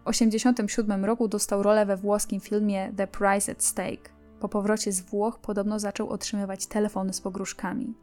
[0.00, 4.10] W 1987 roku dostał rolę we włoskim filmie The Price at Stake.
[4.40, 7.94] Po powrocie z Włoch podobno zaczął otrzymywać telefony z pogróżkami.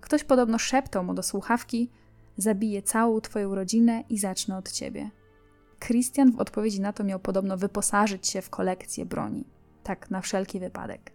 [0.00, 1.90] Ktoś podobno szeptał mu do słuchawki:
[2.36, 5.10] Zabiję całą twoją rodzinę i zacznę od ciebie.
[5.80, 9.44] Christian w odpowiedzi na to miał podobno wyposażyć się w kolekcję broni.
[9.82, 11.12] Tak, na wszelki wypadek.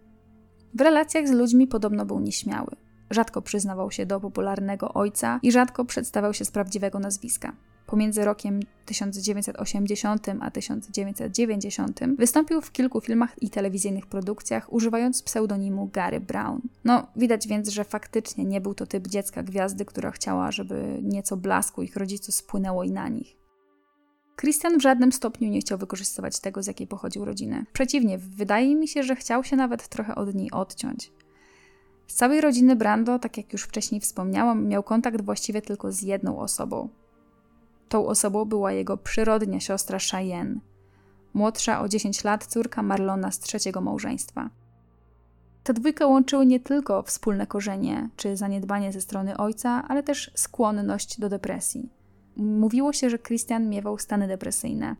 [0.74, 2.76] W relacjach z ludźmi podobno był nieśmiały.
[3.10, 7.52] Rzadko przyznawał się do popularnego ojca i rzadko przedstawiał się z prawdziwego nazwiska.
[7.88, 16.20] Pomiędzy rokiem 1980 a 1990 wystąpił w kilku filmach i telewizyjnych produkcjach, używając pseudonimu Gary
[16.20, 16.60] Brown.
[16.84, 21.36] No, widać więc, że faktycznie nie był to typ dziecka gwiazdy, która chciała, żeby nieco
[21.36, 23.36] blasku ich rodziców spłynęło i na nich.
[24.40, 27.64] Christian w żadnym stopniu nie chciał wykorzystywać tego, z jakiej pochodził rodziny.
[27.72, 31.12] Przeciwnie, wydaje mi się, że chciał się nawet trochę od niej odciąć.
[32.06, 36.38] Z całej rodziny Brando, tak jak już wcześniej wspomniałam, miał kontakt właściwie tylko z jedną
[36.38, 36.88] osobą.
[37.88, 40.60] Tą osobą była jego przyrodnia siostra Cheyenne,
[41.34, 44.50] młodsza o 10 lat córka Marlona z trzeciego małżeństwa.
[45.62, 51.20] Te dwójkę łączyły nie tylko wspólne korzenie czy zaniedbanie ze strony ojca, ale też skłonność
[51.20, 51.88] do depresji.
[52.36, 54.96] Mówiło się, że Christian miewał stany depresyjne.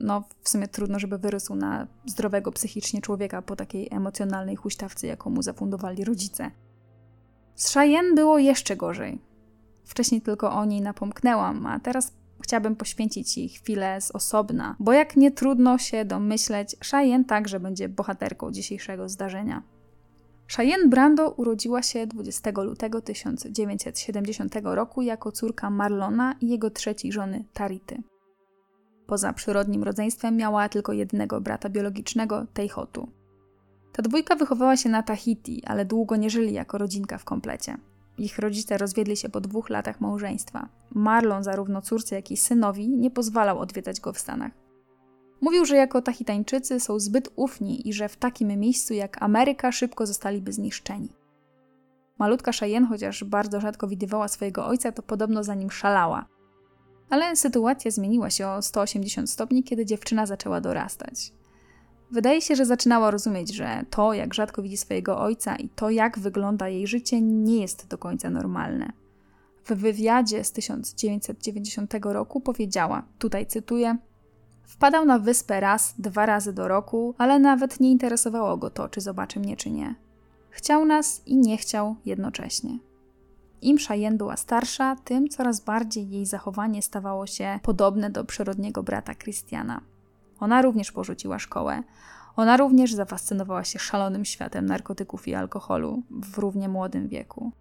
[0.00, 5.30] No, w sumie trudno, żeby wyrósł na zdrowego psychicznie człowieka po takiej emocjonalnej huśtawce, jaką
[5.30, 6.50] mu zafundowali rodzice.
[7.54, 9.31] Z Cheyenne było jeszcze gorzej.
[9.84, 15.16] Wcześniej tylko o niej napomknęłam, a teraz chciałabym poświęcić jej chwilę z osobna, bo jak
[15.16, 19.62] nie trudno się domyśleć, Cheyenne także będzie bohaterką dzisiejszego zdarzenia.
[20.56, 27.44] Cheyenne Brando urodziła się 20 lutego 1970 roku jako córka Marlona i jego trzeciej żony
[27.52, 28.02] Tarity.
[29.06, 33.08] Poza przyrodnim rodzeństwem miała tylko jednego brata biologicznego, Teihotu.
[33.92, 37.76] Ta dwójka wychowała się na Tahiti, ale długo nie żyli jako rodzinka w komplecie.
[38.18, 40.68] Ich rodzice rozwiedli się po dwóch latach małżeństwa.
[40.90, 44.52] Marlon zarówno córce, jak i synowi nie pozwalał odwiedzać go w Stanach.
[45.40, 50.06] Mówił, że jako Tahitańczycy są zbyt ufni i że w takim miejscu jak Ameryka szybko
[50.06, 51.08] zostaliby zniszczeni.
[52.18, 56.26] Malutka Cheyenne, chociaż bardzo rzadko widywała swojego ojca, to podobno za nim szalała.
[57.10, 61.32] Ale sytuacja zmieniła się o 180 stopni, kiedy dziewczyna zaczęła dorastać.
[62.12, 66.18] Wydaje się, że zaczynała rozumieć, że to, jak rzadko widzi swojego ojca i to, jak
[66.18, 68.92] wygląda jej życie, nie jest do końca normalne.
[69.64, 73.96] W wywiadzie z 1990 roku powiedziała, tutaj cytuję:
[74.64, 79.00] Wpadał na wyspę raz, dwa razy do roku, ale nawet nie interesowało go to, czy
[79.00, 79.94] zobaczy mnie, czy nie.
[80.50, 82.78] Chciał nas i nie chciał jednocześnie.
[83.62, 89.14] Im Cheyenne była starsza, tym coraz bardziej jej zachowanie stawało się podobne do przyrodniego brata
[89.14, 89.91] Christiana.
[90.42, 91.82] Ona również porzuciła szkołę.
[92.36, 97.52] Ona również zafascynowała się szalonym światem narkotyków i alkoholu w równie młodym wieku.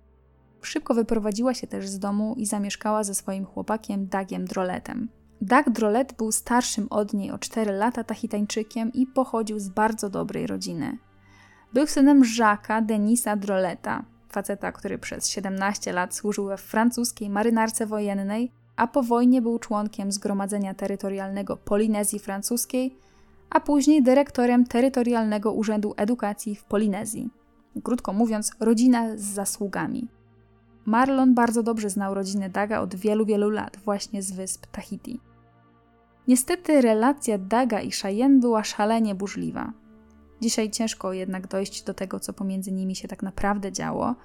[0.61, 5.09] Szybko wyprowadziła się też z domu i zamieszkała ze swoim chłopakiem Dagiem Droletem.
[5.41, 10.47] Dag Drolet był starszym od niej o 4 lata Tahitańczykiem i pochodził z bardzo dobrej
[10.47, 10.97] rodziny.
[11.73, 18.51] Był synem Żaka Denisa Droleta, faceta, który przez 17 lat służył we francuskiej marynarce wojennej,
[18.81, 22.95] a po wojnie był członkiem Zgromadzenia Terytorialnego Polinezji Francuskiej,
[23.49, 27.29] a później dyrektorem Terytorialnego Urzędu Edukacji w Polinezji.
[27.83, 30.07] Krótko mówiąc, rodzina z zasługami.
[30.85, 35.19] Marlon bardzo dobrze znał rodzinę Daga od wielu, wielu lat, właśnie z wysp Tahiti.
[36.27, 39.73] Niestety relacja Daga i Cheyenne była szalenie burzliwa.
[40.41, 44.15] Dzisiaj ciężko jednak dojść do tego, co pomiędzy nimi się tak naprawdę działo.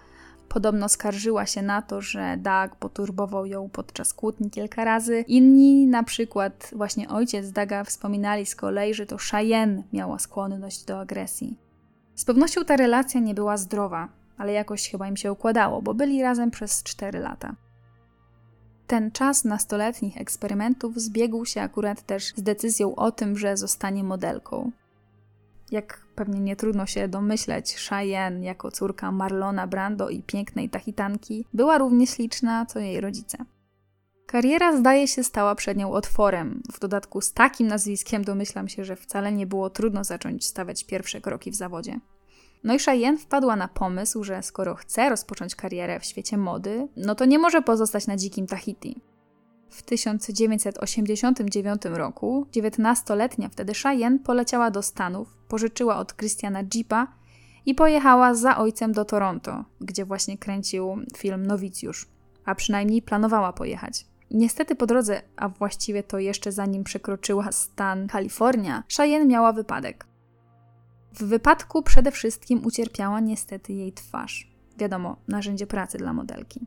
[0.49, 5.25] Podobno skarżyła się na to, że Dag poturbował ją podczas kłótni kilka razy.
[5.29, 11.01] Inni, na przykład właśnie ojciec Daga, wspominali z kolei, że to Cheyenne miała skłonność do
[11.01, 11.59] agresji.
[12.15, 16.23] Z pewnością ta relacja nie była zdrowa, ale jakoś chyba im się układało, bo byli
[16.23, 17.55] razem przez 4 lata.
[18.87, 24.71] Ten czas nastoletnich eksperymentów zbiegł się akurat też z decyzją o tym, że zostanie modelką.
[25.71, 31.79] Jak pewnie nie trudno się domyśleć, Cheyenne jako córka Marlona Brando i pięknej Tahitanki była
[31.79, 33.39] równie śliczna co jej rodzice.
[34.27, 36.63] Kariera zdaje się stała przed nią otworem.
[36.73, 41.21] W dodatku z takim nazwiskiem domyślam się, że wcale nie było trudno zacząć stawiać pierwsze
[41.21, 42.01] kroki w zawodzie.
[42.65, 47.15] No i Cheyenne wpadła na pomysł, że skoro chce rozpocząć karierę w świecie mody, no
[47.15, 49.01] to nie może pozostać na dzikim Tahiti.
[49.69, 57.07] W 1989 roku 19-letnia wtedy Cheyenne poleciała do Stanów, pożyczyła od Christiana Jeepa
[57.67, 62.07] i pojechała za ojcem do Toronto, gdzie właśnie kręcił film Nowicjusz,
[62.45, 64.07] a przynajmniej planowała pojechać.
[64.31, 70.07] Niestety po drodze, a właściwie to jeszcze zanim przekroczyła stan Kalifornia, Cheyenne miała wypadek.
[71.13, 74.51] W wypadku przede wszystkim ucierpiała niestety jej twarz.
[74.79, 76.67] Wiadomo, narzędzie pracy dla modelki.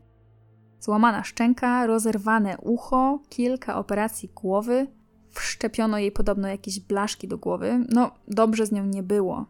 [0.79, 4.87] Złamana szczęka, rozerwane ucho, kilka operacji głowy,
[5.29, 7.85] wszczepiono jej podobno jakieś blaszki do głowy.
[7.89, 9.45] No, dobrze z nią nie było,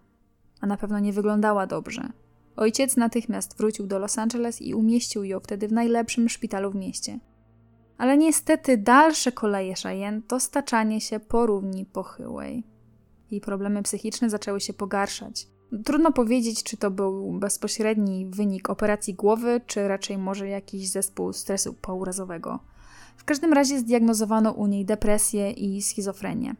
[0.61, 2.09] a na pewno nie wyglądała dobrze.
[2.55, 7.19] Ojciec natychmiast wrócił do Los Angeles i umieścił ją wtedy w najlepszym szpitalu w mieście.
[7.97, 12.63] Ale niestety dalsze koleje Cheyenne to staczanie się po równi pochyłej.
[13.31, 15.47] Jej problemy psychiczne zaczęły się pogarszać.
[15.85, 21.73] Trudno powiedzieć, czy to był bezpośredni wynik operacji głowy, czy raczej może jakiś zespół stresu
[21.73, 22.59] pourazowego.
[23.17, 26.55] W każdym razie zdiagnozowano u niej depresję i schizofrenię.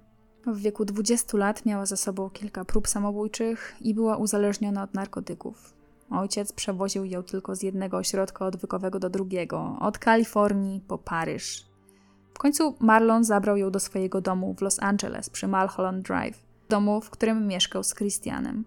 [0.48, 5.74] W wieku 20 lat miała za sobą kilka prób samobójczych i była uzależniona od narkotyków.
[6.10, 11.66] Ojciec przewoził ją tylko z jednego ośrodka odwykowego do drugiego, od Kalifornii po Paryż.
[12.34, 17.02] W końcu Marlon zabrał ją do swojego domu w Los Angeles przy Mulholland Drive, domu,
[17.02, 18.66] w którym mieszkał z Christianem.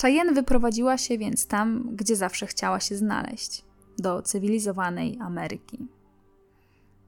[0.00, 3.64] Cheyenne wyprowadziła się więc tam, gdzie zawsze chciała się znaleźć
[3.98, 5.88] do cywilizowanej Ameryki.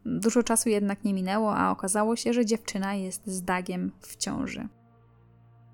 [0.06, 4.68] Dużo czasu jednak nie minęło, a okazało się, że dziewczyna jest z Dagiem w ciąży.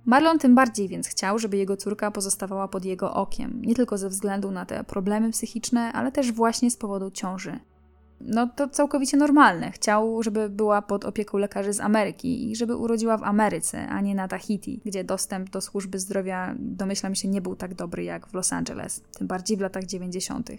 [0.04, 4.08] Marlon tym bardziej więc chciał, żeby jego córka pozostawała pod jego okiem, nie tylko ze
[4.08, 7.60] względu na te problemy psychiczne, ale też właśnie z powodu ciąży.
[8.20, 9.70] No to całkowicie normalne.
[9.70, 14.14] Chciał, żeby była pod opieką lekarzy z Ameryki i żeby urodziła w Ameryce, a nie
[14.14, 18.34] na Tahiti, gdzie dostęp do służby zdrowia, domyślam się, nie był tak dobry jak w
[18.34, 20.50] Los Angeles, tym bardziej w latach 90.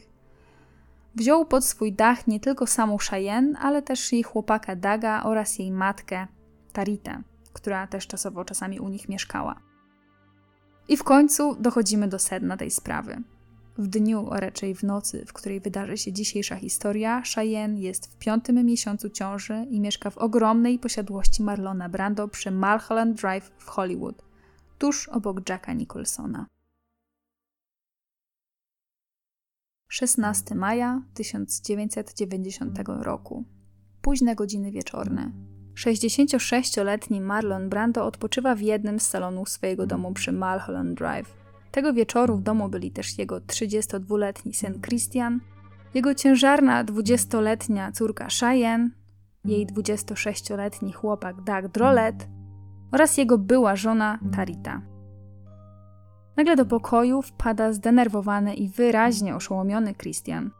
[1.15, 5.71] Wziął pod swój dach nie tylko samą Cheyenne, ale też jej chłopaka Daga oraz jej
[5.71, 6.27] matkę,
[6.73, 9.55] Taritę, która też czasowo czasami u nich mieszkała.
[10.87, 13.23] I w końcu dochodzimy do sedna tej sprawy.
[13.81, 18.17] W dniu, a raczej w nocy, w której wydarzy się dzisiejsza historia, Cheyenne jest w
[18.17, 24.23] piątym miesiącu ciąży i mieszka w ogromnej posiadłości Marlona Brando przy Mulholland Drive w Hollywood,
[24.77, 26.45] tuż obok Jacka Nicholsona.
[29.87, 33.45] 16 maja 1990 roku.
[34.01, 35.31] Późne godziny wieczorne.
[35.75, 41.40] 66-letni Marlon Brando odpoczywa w jednym z salonów swojego domu przy Mulholland Drive.
[41.71, 45.39] Tego wieczoru w domu byli też jego 32-letni syn Christian,
[45.93, 48.89] jego ciężarna 20-letnia córka Cheyenne,
[49.45, 52.27] jej 26-letni chłopak Doug Drolet
[52.91, 54.81] oraz jego była żona Tarita.
[56.37, 60.51] Nagle do pokoju wpada zdenerwowany i wyraźnie oszołomiony Christian.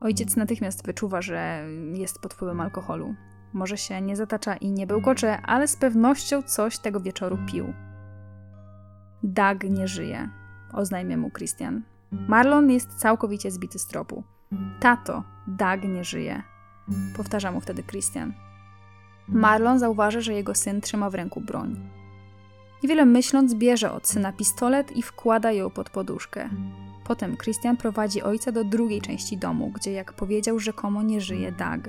[0.00, 3.14] Ojciec natychmiast wyczuwa, że jest pod wpływem alkoholu.
[3.52, 7.72] Może się nie zatacza i nie bełkocze, ale z pewnością coś tego wieczoru pił.
[9.22, 10.28] Doug nie żyje,
[10.72, 11.82] oznajmia mu Christian.
[12.12, 14.24] Marlon jest całkowicie zbity z tropu.
[14.80, 16.42] Tato, Doug nie żyje,
[17.16, 18.32] powtarza mu wtedy Christian.
[19.28, 21.90] Marlon zauważa, że jego syn trzyma w ręku broń.
[22.82, 26.48] Niewiele myśląc, bierze od syna pistolet i wkłada ją pod poduszkę.
[27.04, 31.88] Potem Christian prowadzi ojca do drugiej części domu, gdzie, jak powiedział, rzekomo nie żyje Doug.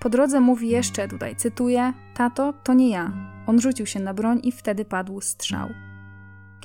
[0.00, 3.12] Po drodze mówi jeszcze, tutaj cytuję: Tato, to nie ja.
[3.46, 5.68] On rzucił się na broń i wtedy padł strzał.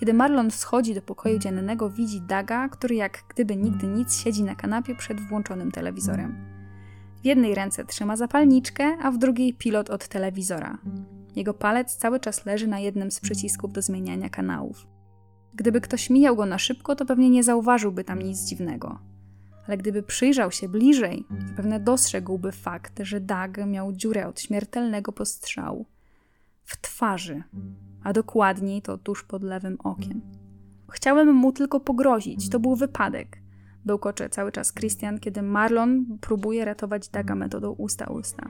[0.02, 4.56] Kiedy Marlon schodzi do pokoju dziennego, widzi Daga, który jak gdyby nigdy nic siedzi na
[4.56, 6.36] kanapie przed włączonym telewizorem.
[7.22, 10.78] W jednej ręce trzyma zapalniczkę, a w drugiej pilot od telewizora.
[11.36, 14.88] Jego palec cały czas leży na jednym z przycisków do zmieniania kanałów.
[15.54, 19.00] Gdyby ktoś mijał go na szybko, to pewnie nie zauważyłby tam nic dziwnego.
[19.68, 25.86] Ale gdyby przyjrzał się bliżej, zapewne dostrzegłby fakt, że Doug miał dziurę od śmiertelnego postrzału
[26.64, 27.44] w twarzy,
[28.04, 30.22] a dokładniej to tuż pod lewym okiem.
[30.92, 33.42] Chciałem mu tylko pogrozić, to był wypadek.
[33.86, 38.50] Bełkocze cały czas Christian, kiedy Marlon próbuje ratować Daga metodą usta-usta.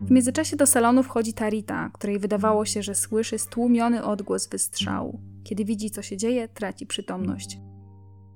[0.00, 5.20] W międzyczasie do salonu wchodzi Tarita, której wydawało się, że słyszy stłumiony odgłos wystrzału.
[5.44, 7.58] Kiedy widzi, co się dzieje, traci przytomność.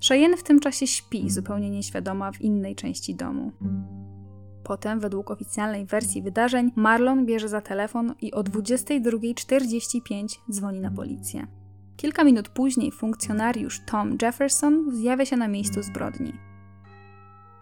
[0.08, 3.52] Cheyenne w tym czasie śpi, zupełnie nieświadoma, w innej części domu.
[4.68, 11.46] Potem, według oficjalnej wersji wydarzeń, Marlon bierze za telefon i o 22.45 dzwoni na policję.
[11.96, 16.32] Kilka minut później funkcjonariusz Tom Jefferson zjawia się na miejscu zbrodni.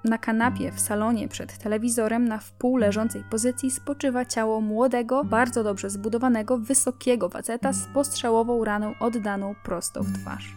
[0.04, 5.90] Na kanapie w salonie przed telewizorem na wpół leżącej pozycji spoczywa ciało młodego, bardzo dobrze
[5.90, 10.54] zbudowanego, wysokiego faceta z postrzałową raną oddaną prosto w twarz.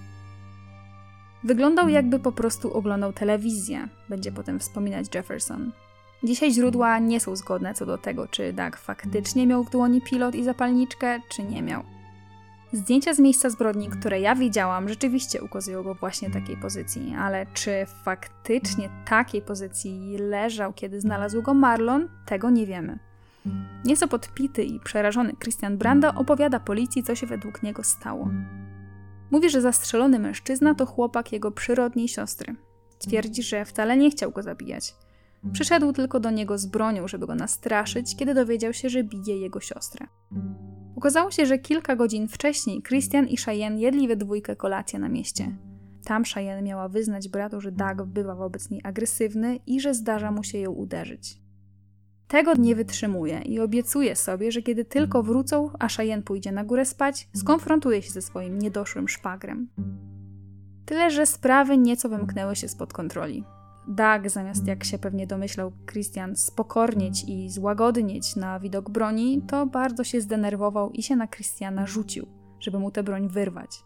[1.43, 5.71] Wyglądał jakby po prostu oglądał telewizję, będzie potem wspominać Jefferson.
[6.23, 10.35] Dzisiaj źródła nie są zgodne co do tego, czy Doug faktycznie miał w dłoni pilot
[10.35, 11.83] i zapalniczkę, czy nie miał.
[12.73, 17.85] Zdjęcia z miejsca zbrodni, które ja widziałam, rzeczywiście ukazują go właśnie takiej pozycji, ale czy
[18.03, 22.99] faktycznie takiej pozycji leżał, kiedy znalazł go Marlon, tego nie wiemy.
[23.85, 28.29] Nieco podpity i przerażony Christian Brando opowiada policji, co się według niego stało.
[29.31, 32.55] Mówi, że zastrzelony mężczyzna to chłopak jego przyrodniej siostry.
[32.99, 34.93] Twierdzi, że wcale nie chciał go zabijać.
[35.51, 39.59] Przyszedł tylko do niego z bronią, żeby go nastraszyć, kiedy dowiedział się, że bije jego
[39.59, 40.07] siostrę.
[40.95, 45.57] Okazało się, że kilka godzin wcześniej Christian i Cheyenne jedli we dwójkę kolację na mieście.
[46.03, 50.43] Tam Cheyenne miała wyznać bratu, że Doug bywa wobec niej agresywny i że zdarza mu
[50.43, 51.41] się ją uderzyć.
[52.27, 56.85] Tego nie wytrzymuje i obiecuje sobie, że kiedy tylko wrócą, a Cheyenne pójdzie na górę
[56.85, 59.69] spać, skonfrontuje się ze swoim niedoszłym szwagrem.
[60.85, 63.43] Tyle, że sprawy nieco wymknęły się spod kontroli.
[63.89, 70.03] Doug, zamiast jak się pewnie domyślał Christian, spokornieć i złagodnieć na widok broni, to bardzo
[70.03, 72.27] się zdenerwował i się na Christiana rzucił,
[72.59, 73.83] żeby mu tę broń wyrwać.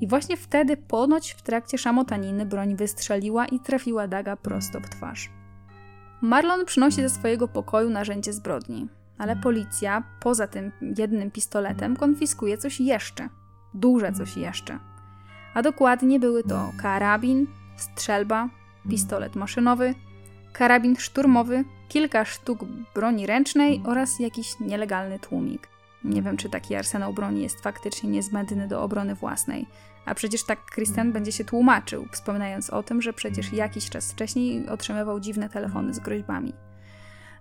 [0.00, 5.30] I właśnie wtedy ponoć w trakcie szamotaniny broń wystrzeliła i trafiła Daga prosto w twarz.
[6.20, 8.88] Marlon przynosi ze swojego pokoju narzędzie zbrodni,
[9.18, 13.28] ale policja, poza tym jednym pistoletem, konfiskuje coś jeszcze.
[13.74, 14.78] Duże coś jeszcze.
[15.54, 18.48] A dokładnie były to karabin, strzelba,
[18.88, 19.94] pistolet maszynowy,
[20.52, 22.64] karabin szturmowy, kilka sztuk
[22.94, 25.68] broni ręcznej oraz jakiś nielegalny tłumik.
[26.04, 29.66] Nie wiem, czy taki arsenał broni jest faktycznie niezbędny do obrony własnej.
[30.06, 34.68] A przecież tak Christian będzie się tłumaczył, wspominając o tym, że przecież jakiś czas wcześniej
[34.68, 36.52] otrzymywał dziwne telefony z groźbami.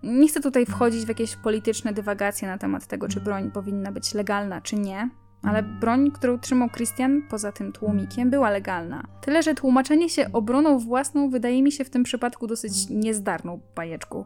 [0.04, 4.14] Nie chcę tutaj wchodzić w jakieś polityczne dywagacje na temat tego, czy broń powinna być
[4.14, 5.10] legalna, czy nie,
[5.44, 9.04] ale broń, którą trzymał Christian, poza tym tłumikiem, była legalna.
[9.22, 14.26] Tyle, że tłumaczenie się obroną własną wydaje mi się w tym przypadku dosyć niezdarną bajeczką.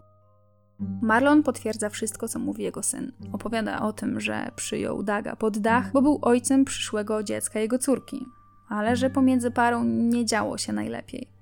[1.02, 3.12] Marlon potwierdza wszystko, co mówi jego syn.
[3.32, 8.26] Opowiada o tym, że przyjął Daga pod dach, bo był ojcem przyszłego dziecka jego córki,
[8.70, 11.34] ale że pomiędzy parą nie działo się najlepiej.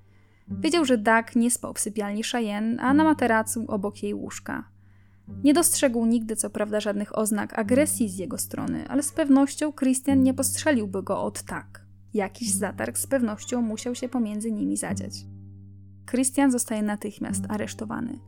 [0.48, 4.71] Wiedział, że Dag nie spał w sypialni Cheyenne, a na materacu obok jej łóżka.
[5.44, 10.22] Nie dostrzegł nigdy, co prawda, żadnych oznak agresji z jego strony, ale z pewnością Christian
[10.22, 11.86] nie postrzeliłby go od tak.
[12.14, 15.12] Jakiś zatarg z pewnością musiał się pomiędzy nimi zadziać.
[16.10, 18.18] Christian zostaje natychmiast aresztowany.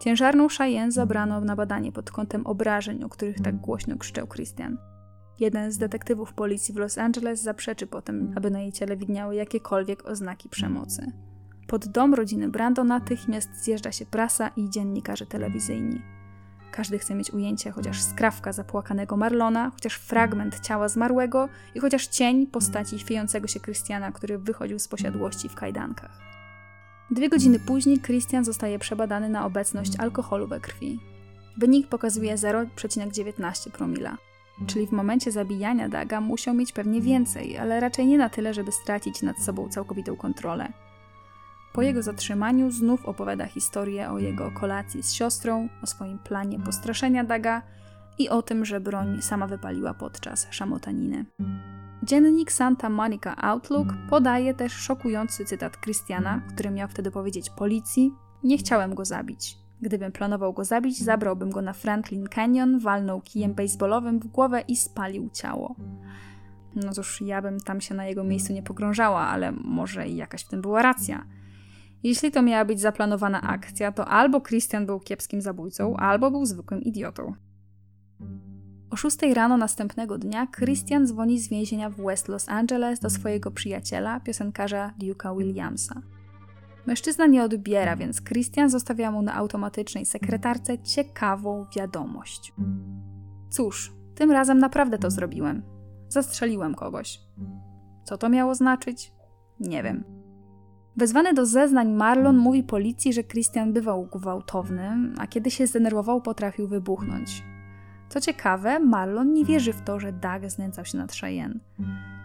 [0.00, 4.78] Ciężarną Cheyenne zabrano na badanie pod kątem obrażeń, o których tak głośno krzyczał Christian.
[5.40, 10.06] Jeden z detektywów policji w Los Angeles zaprzeczy potem, aby na jej ciele widniały jakiekolwiek
[10.06, 11.12] oznaki przemocy.
[11.66, 16.02] Pod dom rodziny Brando natychmiast zjeżdża się prasa i dziennikarze telewizyjni.
[16.72, 22.46] Każdy chce mieć ujęcie chociaż skrawka zapłakanego Marlona, chociaż fragment ciała zmarłego i chociaż cień
[22.46, 26.18] postaci chwiejącego się Christiana, który wychodził z posiadłości w kajdankach.
[27.10, 31.00] Dwie godziny później Christian zostaje przebadany na obecność alkoholu we krwi.
[31.56, 34.16] Wynik pokazuje 0,19 promila.
[34.66, 38.72] Czyli w momencie zabijania Daga musiał mieć pewnie więcej, ale raczej nie na tyle, żeby
[38.72, 40.72] stracić nad sobą całkowitą kontrolę.
[41.72, 47.24] Po jego zatrzymaniu znów opowiada historię o jego kolacji z siostrą, o swoim planie postraszenia
[47.24, 47.62] Daga
[48.18, 51.24] i o tym, że broń sama wypaliła podczas szamotaniny.
[52.02, 58.14] Dziennik Santa Monica Outlook podaje też szokujący cytat Christiana, który miał wtedy powiedzieć policji:
[58.44, 59.58] Nie chciałem go zabić.
[59.82, 64.76] Gdybym planował go zabić, zabrałbym go na Franklin Canyon, walnął kijem baseballowym w głowę i
[64.76, 65.74] spalił ciało.
[66.74, 70.48] No cóż, ja bym tam się na jego miejscu nie pogrążała, ale może jakaś w
[70.48, 71.24] tym była racja.
[72.02, 76.82] Jeśli to miała być zaplanowana akcja, to albo Christian był kiepskim zabójcą, albo był zwykłym
[76.82, 77.34] idiotą.
[78.90, 83.50] O 6 rano następnego dnia Christian dzwoni z więzienia w West Los Angeles do swojego
[83.50, 86.02] przyjaciela, piosenkarza Duke'a Williamsa.
[86.86, 92.52] Mężczyzna nie odbiera, więc Christian zostawia mu na automatycznej sekretarce ciekawą wiadomość.
[93.50, 95.62] Cóż, tym razem naprawdę to zrobiłem.
[96.08, 97.20] Zastrzeliłem kogoś.
[98.04, 99.12] Co to miało znaczyć?
[99.60, 100.21] Nie wiem.
[100.96, 106.68] Wezwany do zeznań Marlon mówi policji, że Christian bywał gwałtownym, a kiedy się zdenerwował, potrafił
[106.68, 107.42] wybuchnąć.
[108.08, 111.60] Co ciekawe, Marlon nie wierzy w to, że Doug znęcał się nad Cheyenne.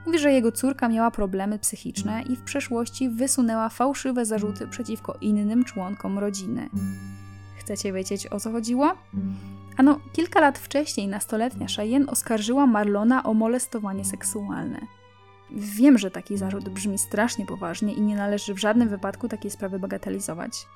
[0.05, 5.63] Mówi, że jego córka miała problemy psychiczne i w przeszłości wysunęła fałszywe zarzuty przeciwko innym
[5.63, 6.70] członkom rodziny.
[7.59, 8.95] Chcecie wiedzieć o co chodziło?
[9.78, 14.80] Ano, kilka lat wcześniej nastoletnia Cheyenne oskarżyła Marlona o molestowanie seksualne.
[15.52, 19.80] Wiem, że taki zarzut brzmi strasznie poważnie i nie należy w żadnym wypadku takiej sprawy
[19.80, 20.68] bagatelizować.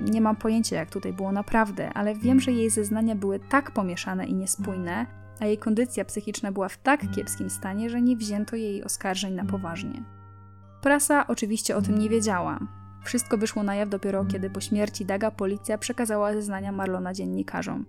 [0.00, 4.26] Nie mam pojęcia, jak tutaj było naprawdę, ale wiem, że jej zeznania były tak pomieszane
[4.26, 5.06] i niespójne,
[5.40, 9.44] a jej kondycja psychiczna była w tak kiepskim stanie, że nie wzięto jej oskarżeń na
[9.44, 10.02] poważnie.
[10.82, 12.58] Prasa oczywiście o tym nie wiedziała.
[13.04, 17.86] Wszystko wyszło na jaw dopiero kiedy po śmierci Daga policja przekazała zeznania Marlona dziennikarzom.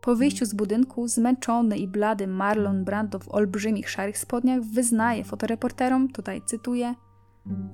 [0.00, 6.08] Po wyjściu z budynku, zmęczony i blady Marlon Brando w olbrzymich szarych spodniach wyznaje fotoreporterom,
[6.08, 6.94] tutaj cytuję: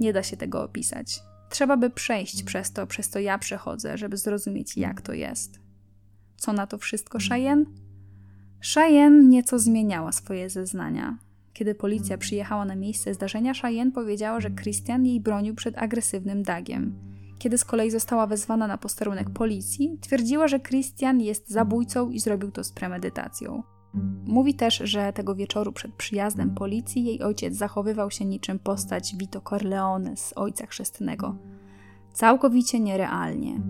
[0.01, 1.21] Nie da się tego opisać.
[1.51, 5.61] Trzeba by przejść przez to, przez to ja przechodzę, żeby zrozumieć, jak to jest.
[6.37, 7.65] Co na to wszystko Cheyenne?
[8.75, 11.19] Cheyenne nieco zmieniała swoje zeznania.
[11.53, 17.16] Kiedy policja przyjechała na miejsce zdarzenia, Cheyenne powiedziała, że Christian jej bronił przed agresywnym Dagiem.
[17.39, 22.51] Kiedy z kolei została wezwana na posterunek policji, twierdziła, że Christian jest zabójcą i zrobił
[22.51, 23.63] to z premedytacją.
[24.27, 29.41] Mówi też, że tego wieczoru przed przyjazdem policji jej ojciec zachowywał się niczym postać Vito
[29.41, 31.37] Corleone z Ojca Chrzestnego.
[32.13, 33.61] Całkowicie nierealnie.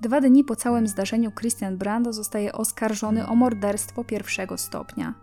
[0.00, 5.14] Dwa dni po całym zdarzeniu Christian Brando zostaje oskarżony o morderstwo pierwszego stopnia.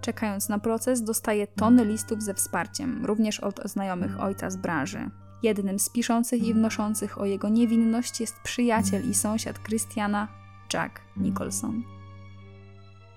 [0.00, 5.10] Czekając na proces, dostaje tony listów ze wsparciem, również od znajomych ojca z branży.
[5.42, 10.28] Jednym z piszących i wnoszących o jego niewinność jest przyjaciel i sąsiad Christiana,
[10.72, 11.82] Jack Nicholson.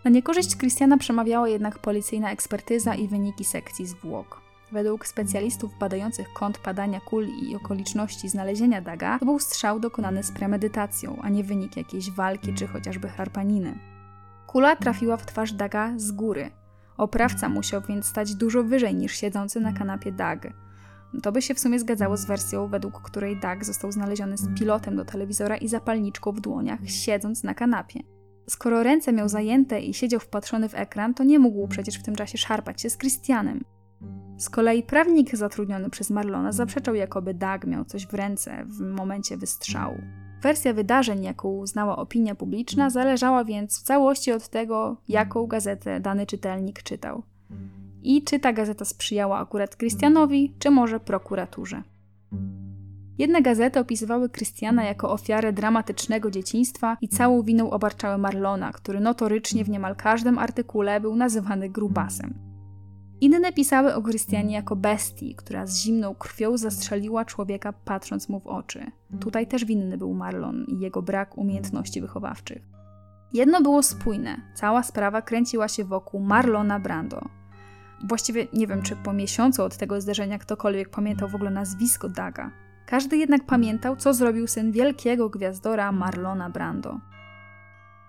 [0.04, 4.42] Na niekorzyść Christiana przemawiała jednak policyjna ekspertyza i wyniki sekcji zwłok.
[4.72, 10.32] Według specjalistów badających kąt padania kul i okoliczności znalezienia daga, to był strzał dokonany z
[10.32, 13.80] premedytacją, a nie wynik jakiejś walki czy chociażby harpaniny.
[14.48, 16.52] Kula trafiła w twarz daga z góry.
[16.98, 20.48] Oprawca musiał więc stać dużo wyżej niż siedzący na kanapie Dag.
[21.24, 24.96] To by się w sumie zgadzało z wersją, według której Dag został znaleziony z pilotem
[24.96, 28.00] do telewizora i zapalniczką w dłoniach, siedząc na kanapie.
[28.50, 32.16] Skoro ręce miał zajęte i siedział wpatrzony w ekran, to nie mógł przecież w tym
[32.16, 33.64] czasie szarpać się z Christianem.
[34.38, 39.38] Z kolei prawnik zatrudniony przez Marlona zaprzeczał, jakoby Dag miał coś w ręce w momencie
[39.38, 39.98] wystrzału.
[40.42, 46.26] Wersja wydarzeń, jaką uznała opinia publiczna, zależała więc w całości od tego, jaką gazetę dany
[46.26, 47.24] czytelnik czytał.
[48.04, 51.84] I czy ta gazeta sprzyjała akurat Christianowi, czy może prokuraturze.
[53.18, 59.64] Jedne gazety opisywały Christiana jako ofiarę dramatycznego dzieciństwa i całą winą obarczały Marlona, który notorycznie
[59.64, 62.34] w niemal każdym artykule był nazywany grubasem.
[63.22, 68.48] Inne pisały o Krystianie jako bestii, która z zimną krwią zastrzeliła człowieka patrząc mu w
[68.48, 68.86] oczy.
[69.20, 72.62] Tutaj też winny był Marlon i jego brak umiejętności wychowawczych.
[73.34, 74.42] Jedno było spójne.
[74.56, 77.41] Cała sprawa kręciła się wokół Marlona Brando.
[78.04, 82.52] Właściwie nie wiem, czy po miesiącu od tego zdarzenia ktokolwiek pamiętał w ogóle nazwisko Daga.
[82.86, 87.00] Każdy jednak pamiętał, co zrobił syn wielkiego gwiazdora Marlona Brando.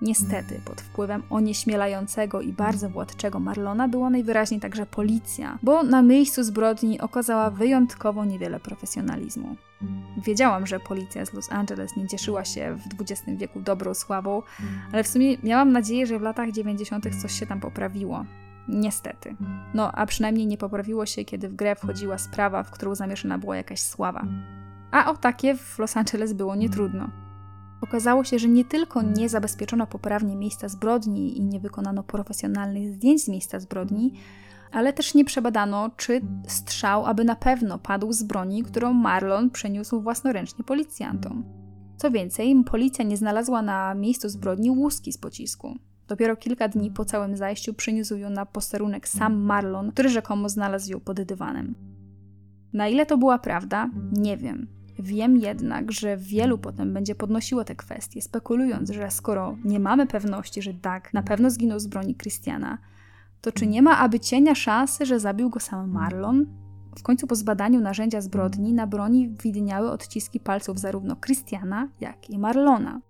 [0.02, 6.44] Niestety, pod wpływem onieśmielającego i bardzo władczego Marlona była najwyraźniej także policja, bo na miejscu
[6.44, 9.56] zbrodni okazała wyjątkowo niewiele profesjonalizmu.
[10.26, 14.42] Wiedziałam, że policja z Los Angeles nie cieszyła się w XX wieku dobrą sławą,
[14.92, 17.22] ale w sumie miałam nadzieję, że w latach 90.
[17.22, 18.24] coś się tam poprawiło.
[18.68, 19.36] Niestety.
[19.74, 23.56] No, a przynajmniej nie poprawiło się, kiedy w grę wchodziła sprawa, w którą zamieszana była
[23.56, 24.26] jakaś sława.
[24.90, 27.10] A o takie w Los Angeles było nietrudno.
[27.80, 33.24] Okazało się, że nie tylko nie zabezpieczono poprawnie miejsca zbrodni i nie wykonano profesjonalnych zdjęć
[33.24, 34.12] z miejsca zbrodni,
[34.72, 40.00] ale też nie przebadano, czy strzał aby na pewno padł z broni, którą Marlon przeniósł
[40.00, 41.44] własnoręcznie policjantom.
[41.96, 45.78] Co więcej, policja nie znalazła na miejscu zbrodni łuski z pocisku.
[46.12, 50.90] Dopiero kilka dni po całym zajściu przyniósł ją na posterunek sam Marlon, który rzekomo znalazł
[50.90, 51.74] ją pod dywanem.
[52.72, 54.66] Na ile to była prawda, nie wiem.
[54.98, 60.62] Wiem jednak, że wielu potem będzie podnosiło te kwestie, spekulując, że skoro nie mamy pewności,
[60.62, 62.78] że Doug na pewno zginął z broni Christiana,
[63.40, 66.46] to czy nie ma aby cienia szansy, że zabił go sam Marlon?
[66.98, 72.38] W końcu po zbadaniu narzędzia zbrodni na broni widniały odciski palców zarówno Christiana, jak i
[72.38, 73.00] Marlona.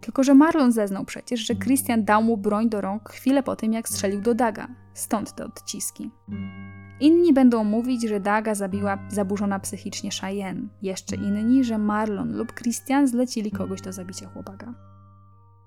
[0.00, 3.72] Tylko, że Marlon zeznał przecież, że Christian dał mu broń do rąk chwilę po tym,
[3.72, 4.68] jak strzelił do Daga.
[4.94, 6.10] Stąd te odciski.
[7.00, 10.68] Inni będą mówić, że Daga zabiła zaburzona psychicznie Cheyenne.
[10.82, 14.74] Jeszcze inni, że Marlon lub Christian zlecili kogoś do zabicia chłopaka.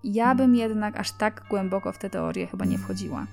[0.03, 3.27] Ja bym jednak aż tak głęboko w tę teorię chyba nie wchodziła.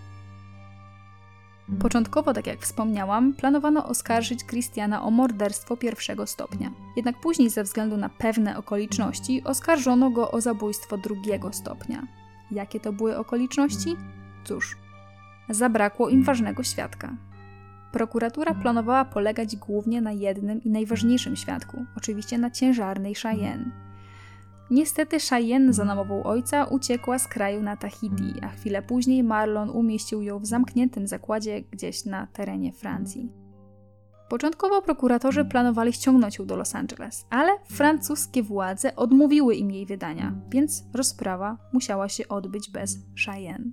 [1.81, 6.71] Początkowo, tak jak wspomniałam, planowano oskarżyć Christiana o morderstwo pierwszego stopnia.
[6.97, 12.07] Jednak później, ze względu na pewne okoliczności, oskarżono go o zabójstwo drugiego stopnia.
[12.51, 13.97] Jakie to były okoliczności?
[14.45, 14.77] Cóż,
[15.49, 17.16] zabrakło im ważnego świadka.
[17.93, 23.88] Prokuratura planowała polegać głównie na jednym i najważniejszym świadku, oczywiście na ciężarnej Cheyenne.
[24.71, 30.23] Niestety Cheyenne za namową ojca uciekła z kraju na Tahiti, a chwilę później Marlon umieścił
[30.23, 33.33] ją w zamkniętym zakładzie gdzieś na terenie Francji.
[34.29, 40.35] Początkowo prokuratorzy planowali ściągnąć ją do Los Angeles, ale francuskie władze odmówiły im jej wydania,
[40.51, 43.71] więc rozprawa musiała się odbyć bez Cheyenne.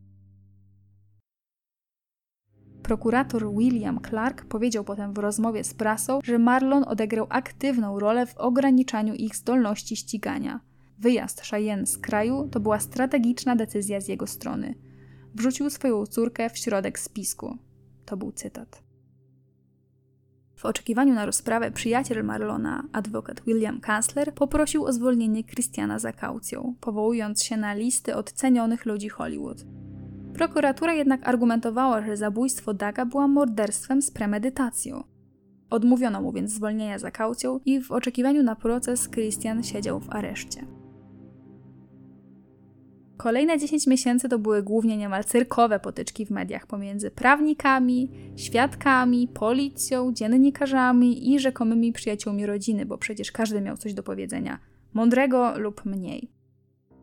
[2.84, 8.38] Prokurator William Clark powiedział potem w rozmowie z prasą, że Marlon odegrał aktywną rolę w
[8.38, 10.60] ograniczaniu ich zdolności ścigania.
[11.00, 14.76] Wyjazd Cheyenne z kraju to była strategiczna decyzja z jego strony.
[15.36, 17.58] Wrzucił swoją córkę w środek spisku.
[18.06, 18.84] To był cytat.
[20.56, 26.76] W oczekiwaniu na rozprawę przyjaciel Marlona, adwokat William Kansler, poprosił o zwolnienie Christiana za kaucją,
[26.82, 29.66] powołując się na listy odcenionych ludzi Hollywood.
[30.34, 35.04] Prokuratura jednak argumentowała, że zabójstwo Daga było morderstwem z premedytacją.
[35.70, 40.75] Odmówiono mu więc zwolnienia za kaucją i w oczekiwaniu na proces Christian siedział w areszcie.
[43.18, 50.14] Kolejne 10 miesięcy to były głównie niemal cyrkowe potyczki w mediach pomiędzy prawnikami, świadkami, policją,
[50.14, 54.60] dziennikarzami i rzekomymi przyjaciółmi rodziny, bo przecież każdy miał coś do powiedzenia
[54.94, 56.32] mądrego lub mniej.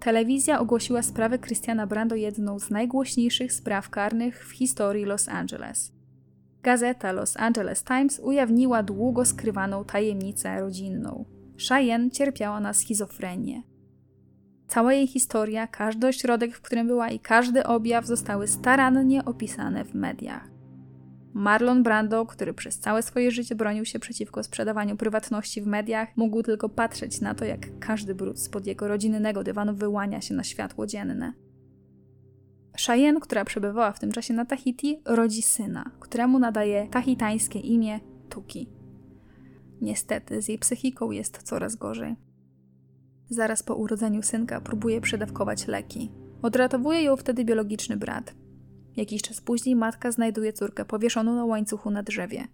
[0.00, 5.92] Telewizja ogłosiła sprawę Christiana Brando jedną z najgłośniejszych spraw karnych w historii Los Angeles.
[6.62, 11.24] Gazeta Los Angeles Times ujawniła długo skrywaną tajemnicę rodzinną.
[11.68, 13.71] Cheyenne cierpiała na schizofrenię.
[14.72, 19.94] Cała jej historia, każdy ośrodek, w którym była i każdy objaw zostały starannie opisane w
[19.94, 20.50] mediach.
[21.34, 26.42] Marlon Brando, który przez całe swoje życie bronił się przeciwko sprzedawaniu prywatności w mediach, mógł
[26.42, 30.86] tylko patrzeć na to, jak każdy brud spod jego rodzinnego dywanu wyłania się na światło
[30.86, 31.32] dzienne.
[32.86, 38.68] Cheyenne, która przebywała w tym czasie na Tahiti, rodzi syna, któremu nadaje tahitańskie imię Tuki.
[39.80, 42.31] Niestety, z jej psychiką jest coraz gorzej.
[43.32, 46.12] Zaraz po urodzeniu synka próbuje przedawkować leki.
[46.42, 48.34] Odratowuje ją wtedy biologiczny brat.
[48.96, 52.44] Jakiś czas później matka znajduje córkę powieszoną na łańcuchu na drzewie.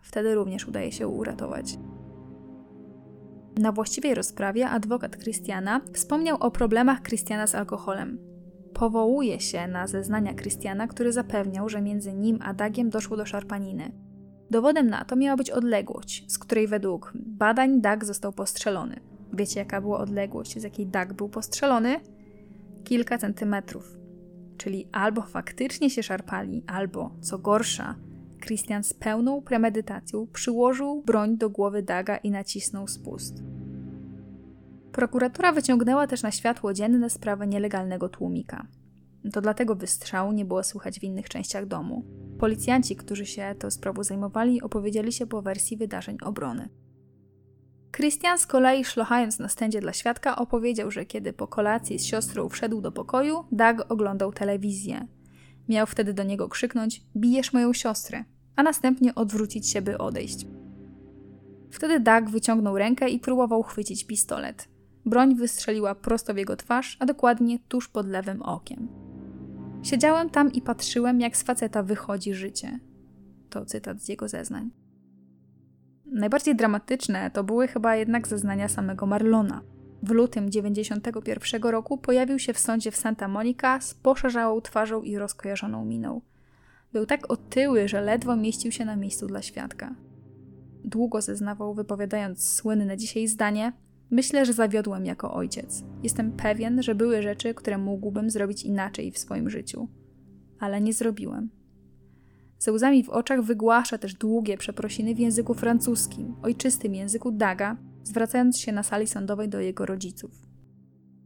[0.00, 1.78] Wtedy również udaje się uratować.
[3.58, 8.18] Na właściwej rozprawie adwokat Christiana wspomniał o problemach Christiana z alkoholem.
[8.74, 13.92] Powołuje się na zeznania Christiana, który zapewniał, że między nim a Dagiem doszło do szarpaniny.
[14.50, 19.11] Dowodem na to miała być odległość, z której według badań Dag został postrzelony.
[19.32, 22.00] Wiecie, jaka była odległość, z jakiej Dag był postrzelony?
[22.84, 23.96] Kilka centymetrów.
[24.56, 27.94] Czyli albo faktycznie się szarpali, albo, co gorsza,
[28.40, 33.42] Christian z pełną premedytacją przyłożył broń do głowy Daga i nacisnął spust.
[34.92, 38.66] Prokuratura wyciągnęła też na światło dzienne sprawę nielegalnego tłumika.
[39.32, 42.04] To dlatego wystrzału nie było słychać w innych częściach domu.
[42.38, 46.68] Policjanci, którzy się tą sprawą zajmowali, opowiedzieli się po wersji wydarzeń obrony.
[47.96, 52.48] Christian z kolei szlochając na stędzie dla świadka opowiedział, że kiedy po kolacji z siostrą
[52.48, 55.06] wszedł do pokoju, Doug oglądał telewizję.
[55.68, 58.24] Miał wtedy do niego krzyknąć: Bijesz moją siostrę,
[58.56, 60.46] a następnie odwrócić się, by odejść.
[61.70, 64.68] Wtedy Doug wyciągnął rękę i próbował chwycić pistolet.
[65.06, 68.88] Broń wystrzeliła prosto w jego twarz, a dokładnie tuż pod lewym okiem.
[69.82, 72.78] Siedziałem tam i patrzyłem, jak z faceta wychodzi życie.
[73.50, 74.81] To cytat z jego zeznań.
[76.12, 79.62] Najbardziej dramatyczne to były chyba jednak zeznania samego Marlona.
[80.02, 85.18] W lutym 91 roku pojawił się w sądzie w Santa Monica z poszerzałą twarzą i
[85.18, 86.20] rozkojarzoną miną.
[86.92, 89.94] Był tak otyły, że ledwo mieścił się na miejscu dla świadka.
[90.84, 93.72] Długo zeznawał, wypowiadając słynne dzisiaj zdanie:
[94.10, 95.84] Myślę, że zawiodłem jako ojciec.
[96.02, 99.88] Jestem pewien, że były rzeczy, które mógłbym zrobić inaczej w swoim życiu,
[100.58, 101.61] ale nie zrobiłem.
[102.62, 108.58] Ze łzami w oczach wygłasza też długie przeprosiny w języku francuskim, ojczystym języku Daga, zwracając
[108.58, 110.30] się na sali sądowej do jego rodziców.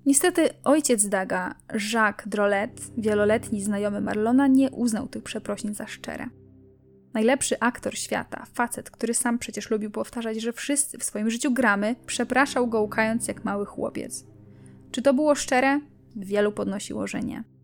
[0.07, 1.55] Niestety ojciec Daga,
[1.93, 6.27] Jacques Drolet, wieloletni znajomy Marlona, nie uznał tych przeprosin za szczere.
[7.15, 11.97] Najlepszy aktor świata, facet, który sam przecież lubił powtarzać, że wszyscy w swoim życiu gramy,
[12.07, 14.27] przepraszał go łkając jak mały chłopiec.
[14.91, 15.81] Czy to było szczere?
[16.17, 17.56] Wielu podnosiło, że nie.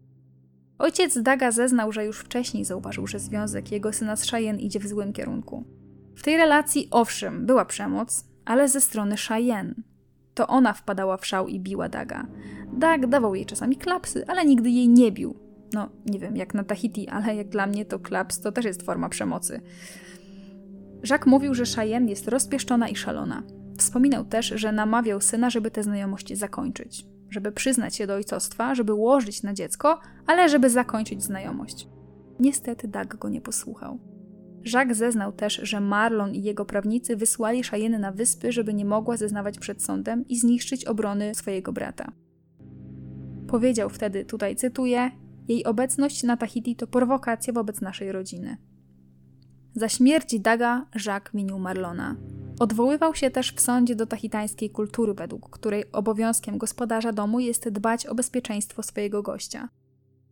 [0.79, 4.87] Ojciec Daga zeznał, że już wcześniej zauważył, że związek jego syna z Cheyenne idzie w
[4.87, 5.65] złym kierunku.
[6.17, 9.75] W tej relacji, owszem, była przemoc, ale ze strony Cheyenne.
[10.35, 12.27] To ona wpadała w szał i biła Daga.
[12.73, 15.35] Dag dawał jej czasami klapsy, ale nigdy jej nie bił.
[15.73, 18.83] No, nie wiem, jak na Tahiti, ale jak dla mnie to klaps to też jest
[18.83, 19.61] forma przemocy.
[21.11, 23.43] Jacques mówił, że Cheyenne jest rozpieszczona i szalona.
[23.79, 28.95] Wspominał też, że namawiał syna, żeby te znajomości zakończyć żeby przyznać się do ojcostwa, żeby
[28.95, 31.89] łożyć na dziecko, ale żeby zakończyć znajomość.
[32.41, 33.99] Niestety Doug go nie posłuchał.
[34.73, 39.17] Jacques zeznał też, że Marlon i jego prawnicy wysłali Cheyenne na wyspy, żeby nie mogła
[39.17, 42.13] zeznawać przed sądem i zniszczyć obrony swojego brata.
[43.49, 45.11] Powiedział wtedy, tutaj cytuję,
[45.49, 48.57] jej obecność na Tahiti to prowokacja wobec naszej rodziny.
[49.75, 52.17] Za śmierć Daga Jacques winił Marlona.
[52.63, 58.07] Odwoływał się też w sądzie do tahitańskiej kultury, według której obowiązkiem gospodarza domu jest dbać
[58.07, 59.69] o bezpieczeństwo swojego gościa.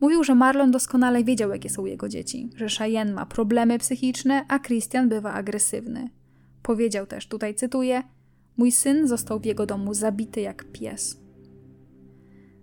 [0.01, 4.59] Mówił, że Marlon doskonale wiedział, jakie są jego dzieci, że Cheyenne ma problemy psychiczne, a
[4.59, 6.11] Christian bywa agresywny.
[6.63, 8.03] Powiedział też, tutaj cytuję:
[8.57, 11.21] Mój syn został w jego domu zabity jak pies.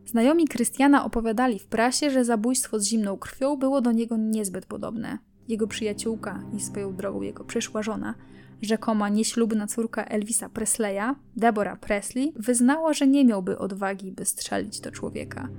[0.05, 5.17] Znajomi Krystiana opowiadali w prasie, że zabójstwo z zimną krwią było do niego niezbyt podobne.
[5.47, 8.15] Jego przyjaciółka i swoją drogą jego przyszła żona
[8.61, 14.91] rzekoma nieślubna córka Elvisa Presleya, Deborah Presley, wyznała, że nie miałby odwagi, by strzelić do
[14.91, 15.49] człowieka.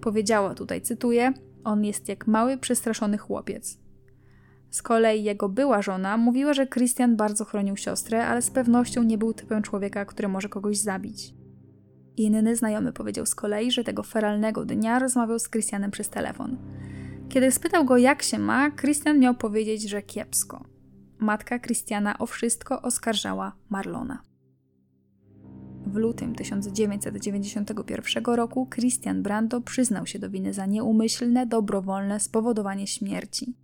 [0.00, 1.32] Powiedziała tutaj, cytuję,
[1.64, 3.78] on jest jak mały, przestraszony chłopiec.
[4.70, 9.18] Z kolei jego była żona mówiła, że Christian bardzo chronił siostrę, ale z pewnością nie
[9.18, 11.34] był typem człowieka, który może kogoś zabić.
[12.16, 16.56] Inny znajomy powiedział z kolei, że tego feralnego dnia rozmawiał z Christianem przez telefon.
[17.28, 20.71] Kiedy spytał go, jak się ma, Christian miał powiedzieć, że kiepsko
[21.22, 24.22] matka Christiana o wszystko oskarżała Marlona.
[25.86, 33.54] W lutym 1991 roku Christian Brando przyznał się do winy za nieumyślne, dobrowolne spowodowanie śmierci.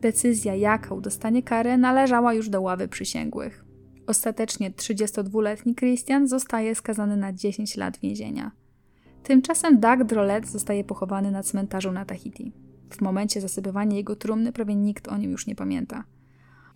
[0.00, 3.64] Decyzja, jaka udostanie karę, należała już do ławy przysięgłych.
[4.06, 8.50] Ostatecznie 32-letni Christian zostaje skazany na 10 lat więzienia.
[9.22, 12.52] Tymczasem Doug Drolet zostaje pochowany na cmentarzu na Tahiti.
[12.90, 16.04] W momencie zasypywania jego trumny prawie nikt o nim już nie pamięta.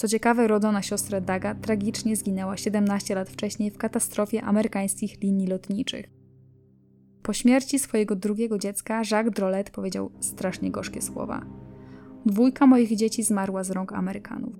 [0.03, 6.07] Co ciekawe, rodzona siostra Daga tragicznie zginęła 17 lat wcześniej w katastrofie amerykańskich linii lotniczych.
[7.23, 11.43] Po śmierci swojego drugiego dziecka Jacques Drolet powiedział strasznie gorzkie słowa.
[12.27, 14.55] Dwójka moich dzieci zmarła z rąk Amerykanów.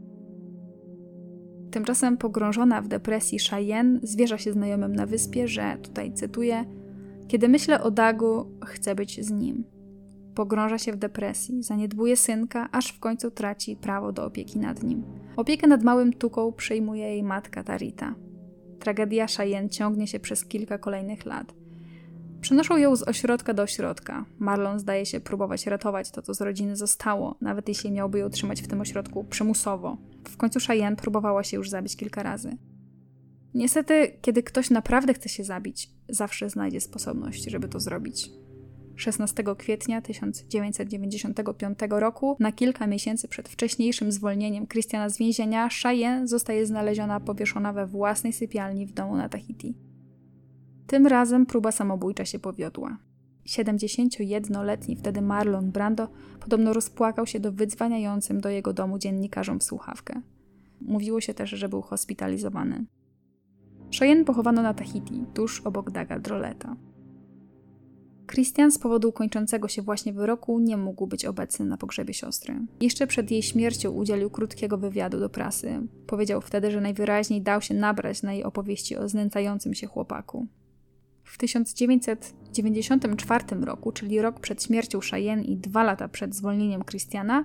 [1.71, 6.65] Tymczasem pogrążona w depresji Cheyenne zwierza się znajomym na wyspie, że, tutaj cytuję,
[7.29, 9.65] kiedy myślę o Dagu, chcę być z nim.
[10.35, 15.05] Pogrąża się w depresji, zaniedbuje synka, aż w końcu traci prawo do opieki nad nim.
[15.37, 18.15] Opiekę nad małym tuką przejmuje jej matka Tarita.
[18.79, 21.55] Tragedia Cheyenne ciągnie się przez kilka kolejnych lat.
[22.41, 24.25] Przenoszą ją z ośrodka do ośrodka.
[24.39, 28.63] Marlon zdaje się próbować ratować to, co z rodziny zostało, nawet jeśli miałby ją trzymać
[28.63, 29.97] w tym ośrodku przymusowo.
[30.29, 32.57] W końcu Cheyenne próbowała się już zabić kilka razy.
[33.55, 38.31] Niestety, kiedy ktoś naprawdę chce się zabić, zawsze znajdzie sposobność, żeby to zrobić.
[38.97, 46.67] 16 kwietnia 1995 roku, na kilka miesięcy przed wcześniejszym zwolnieniem Christiana z więzienia, Cheyenne zostaje
[46.67, 49.75] znaleziona powieszona we własnej sypialni w domu na Tahiti.
[50.87, 52.99] Tym razem próba samobójcza się powiodła.
[53.47, 56.09] 71-letni wtedy Marlon Brando
[56.41, 60.21] podobno rozpłakał się do wydzwaniającym do jego domu dziennikarzom w słuchawkę.
[60.81, 62.85] Mówiło się też, że był hospitalizowany.
[63.99, 66.77] Cheyenne pochowano na Tahiti, tuż obok Daga Droleta.
[68.27, 72.55] Christian z powodu kończącego się właśnie wyroku nie mógł być obecny na pogrzebie siostry.
[72.81, 75.81] Jeszcze przed jej śmiercią udzielił krótkiego wywiadu do prasy.
[76.07, 80.47] Powiedział wtedy, że najwyraźniej dał się nabrać na jej opowieści o znęcającym się chłopaku.
[81.25, 87.45] W 1994 roku, czyli rok przed śmiercią Cheyenne i dwa lata przed zwolnieniem Christiana,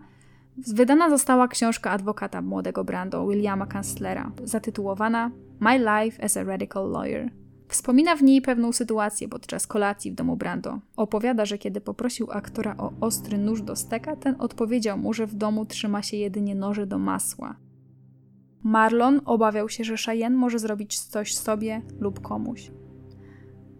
[0.57, 7.31] wydana została książka adwokata młodego Brando, Williama Kanslera, zatytułowana My Life as a Radical Lawyer.
[7.67, 10.79] Wspomina w niej pewną sytuację podczas kolacji w domu Brando.
[10.95, 15.35] Opowiada, że kiedy poprosił aktora o ostry nóż do steka, ten odpowiedział mu, że w
[15.35, 17.55] domu trzyma się jedynie noże do masła.
[18.63, 22.71] Marlon obawiał się, że Cheyenne może zrobić coś sobie lub komuś.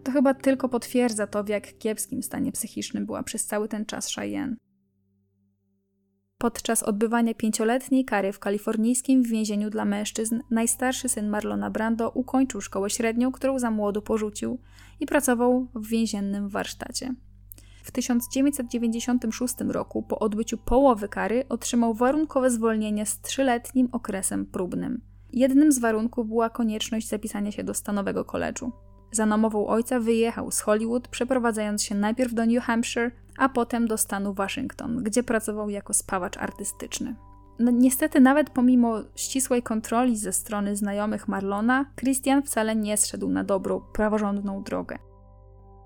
[0.04, 4.14] To chyba tylko potwierdza to, w jak kiepskim stanie psychicznym była przez cały ten czas
[4.14, 4.56] Cheyenne.
[6.40, 12.90] Podczas odbywania pięcioletniej kary w kalifornijskim więzieniu dla mężczyzn, najstarszy syn Marlona Brando ukończył szkołę
[12.90, 14.58] średnią, którą za młodu porzucił
[15.00, 17.14] i pracował w więziennym warsztacie.
[17.82, 25.00] W 1996 roku, po odbyciu połowy kary, otrzymał warunkowe zwolnienie z trzyletnim okresem próbnym.
[25.32, 28.72] Jednym z warunków była konieczność zapisania się do stanowego koledżu.
[29.10, 33.98] Za namową ojca wyjechał z Hollywood, przeprowadzając się najpierw do New Hampshire, a potem do
[33.98, 37.14] stanu Waszyngton, gdzie pracował jako spawacz artystyczny.
[37.58, 43.44] No, niestety, nawet pomimo ścisłej kontroli ze strony znajomych Marlona, Christian wcale nie zszedł na
[43.44, 44.98] dobrą, praworządną drogę.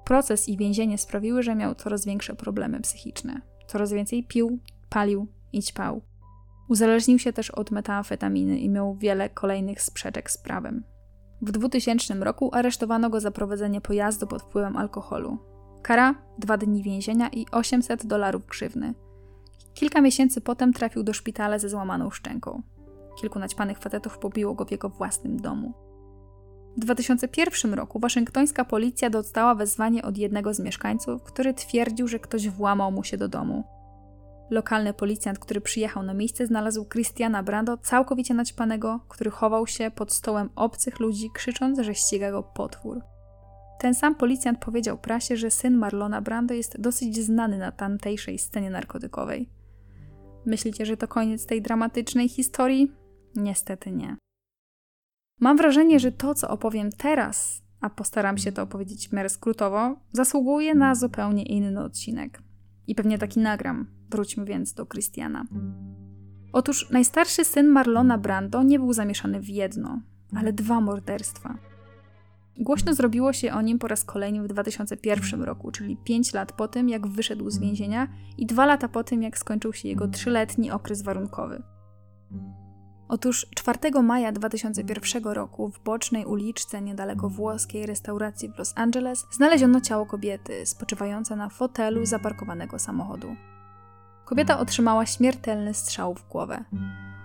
[0.05, 3.41] Proces i więzienie sprawiły, że miał coraz większe problemy psychiczne.
[3.67, 4.59] Coraz więcej pił,
[4.91, 6.03] palił i ćpał.
[6.69, 10.85] Uzależnił się też od metamfetaminy i miał wiele kolejnych sprzeczek z prawem.
[11.43, 15.39] W 2000 roku aresztowano go za prowadzenie pojazdu pod wpływem alkoholu.
[15.83, 18.95] Kara dwa dni więzienia i 800 dolarów grzywny.
[19.75, 22.63] Kilka miesięcy potem trafił do szpitala ze złamaną szczęką.
[23.21, 25.73] Kilku naćpanych facetów pobiło go w jego własnym domu.
[26.77, 32.49] W 2001 roku waszyngtońska policja dostała wezwanie od jednego z mieszkańców, który twierdził, że ktoś
[32.49, 33.65] włamał mu się do domu.
[34.53, 40.13] Lokalny policjant, który przyjechał na miejsce, znalazł Christiana Brando całkowicie naćpanego, który chował się pod
[40.13, 43.01] stołem obcych ludzi, krzycząc, że ściga go potwór.
[43.81, 48.71] Ten sam policjant powiedział prasie, że syn Marlona Brando jest dosyć znany na tamtejszej scenie
[48.71, 49.49] narkotykowej.
[50.47, 52.93] Myślicie, że to koniec tej dramatycznej historii?
[53.37, 54.17] Niestety nie.
[55.41, 59.97] Mam wrażenie, że to, co opowiem teraz, a postaram się to opowiedzieć w miarę skrótowo,
[60.13, 62.43] zasługuje na zupełnie inny odcinek.
[62.87, 64.02] I pewnie taki nagram.
[64.13, 65.45] Wróćmy więc do Christiana.
[66.53, 70.01] Otóż najstarszy syn Marlona Brando nie był zamieszany w jedno,
[70.37, 71.59] ale dwa morderstwa.
[72.59, 76.69] Głośno zrobiło się o nim po raz kolejny w 2001 roku, czyli 5 lat po
[76.69, 78.09] tym, jak wyszedł z więzienia
[78.39, 81.63] i 2 lata po tym, jak skończył się jego trzyletni okres warunkowy.
[83.09, 89.81] Otóż 4 maja 2001 roku w bocznej uliczce niedaleko włoskiej restauracji w Los Angeles znaleziono
[89.81, 93.37] ciało kobiety spoczywające na fotelu zaparkowanego samochodu.
[94.33, 96.65] Kobieta otrzymała śmiertelny strzał w głowę.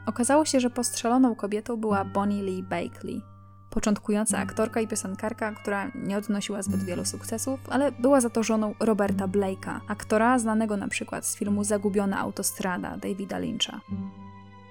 [0.06, 3.22] Okazało się, że postrzeloną kobietą była Bonnie Lee Bakley,
[3.70, 8.76] początkująca aktorka i piosenkarka, która nie odnosiła zbyt wielu sukcesów, ale była za to żoną
[8.80, 13.82] Roberta Blake'a, aktora znanego na przykład z filmu Zagubiona autostrada Davida Lyncha.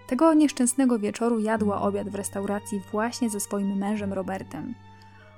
[0.07, 4.75] Tego nieszczęsnego wieczoru jadła obiad w restauracji właśnie ze swoim mężem Robertem.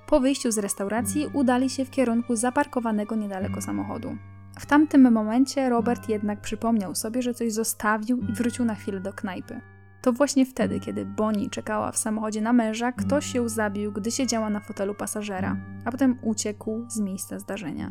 [0.07, 4.17] Po wyjściu z restauracji udali się w kierunku zaparkowanego niedaleko samochodu.
[4.59, 9.13] W tamtym momencie Robert jednak przypomniał sobie, że coś zostawił i wrócił na chwilę do
[9.13, 9.61] knajpy.
[10.03, 14.51] To właśnie wtedy, kiedy Bonnie czekała w samochodzie na męża, ktoś ją zabił, gdy siedziała
[14.51, 17.91] na fotelu pasażera, a potem uciekł z miejsca zdarzenia.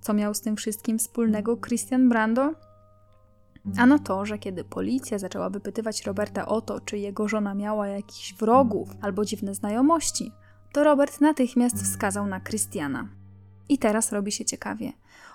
[0.00, 2.54] Co miał z tym wszystkim wspólnego Christian Brando?
[3.78, 8.34] Ano to, że kiedy policja zaczęła wypytywać Roberta o to, czy jego żona miała jakichś
[8.34, 10.32] wrogów albo dziwne znajomości,
[10.72, 13.08] to Robert natychmiast wskazał na Christiana.
[13.68, 14.92] I teraz robi się ciekawie.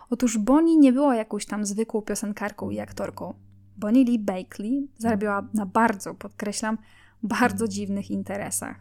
[0.10, 3.34] Otóż Bonnie nie była jakąś tam zwykłą piosenkarką i aktorką.
[3.78, 6.78] Bonnie Lee Bakley zarabiała na bardzo, podkreślam,
[7.24, 8.80] bardzo dziwnych interesach.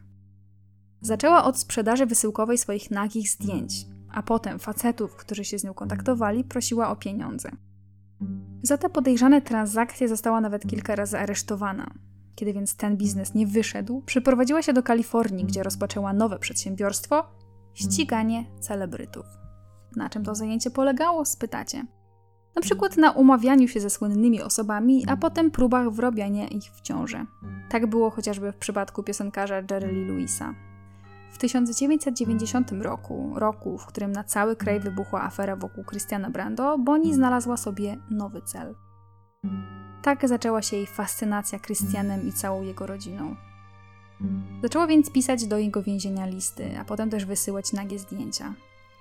[1.01, 6.45] Zaczęła od sprzedaży wysyłkowej swoich nagich zdjęć, a potem facetów, którzy się z nią kontaktowali,
[6.45, 7.51] prosiła o pieniądze.
[8.63, 11.91] Za te podejrzane transakcje została nawet kilka razy aresztowana.
[12.35, 17.25] Kiedy więc ten biznes nie wyszedł, przyprowadziła się do Kalifornii, gdzie rozpoczęła nowe przedsiębiorstwo
[17.75, 19.38] ściganie celebrytów.
[19.99, 21.85] Na czym to zajęcie polegało, spytacie?
[22.55, 27.27] Na przykład na umawianiu się ze słynnymi osobami, a potem próbach wrobiania ich w ciążę.
[27.71, 30.55] Tak było chociażby w przypadku piosenkarza Jerry Lee Lewisa.
[31.33, 37.15] W 1990 roku, roku, w którym na cały kraj wybuchła afera wokół Christiana Brando, Bonnie
[37.15, 38.75] znalazła sobie nowy cel.
[40.03, 43.37] Tak zaczęła się jej fascynacja Christianem i całą jego rodziną.
[44.63, 48.55] Zaczęła więc pisać do jego więzienia listy, a potem też wysyłać nagie zdjęcia.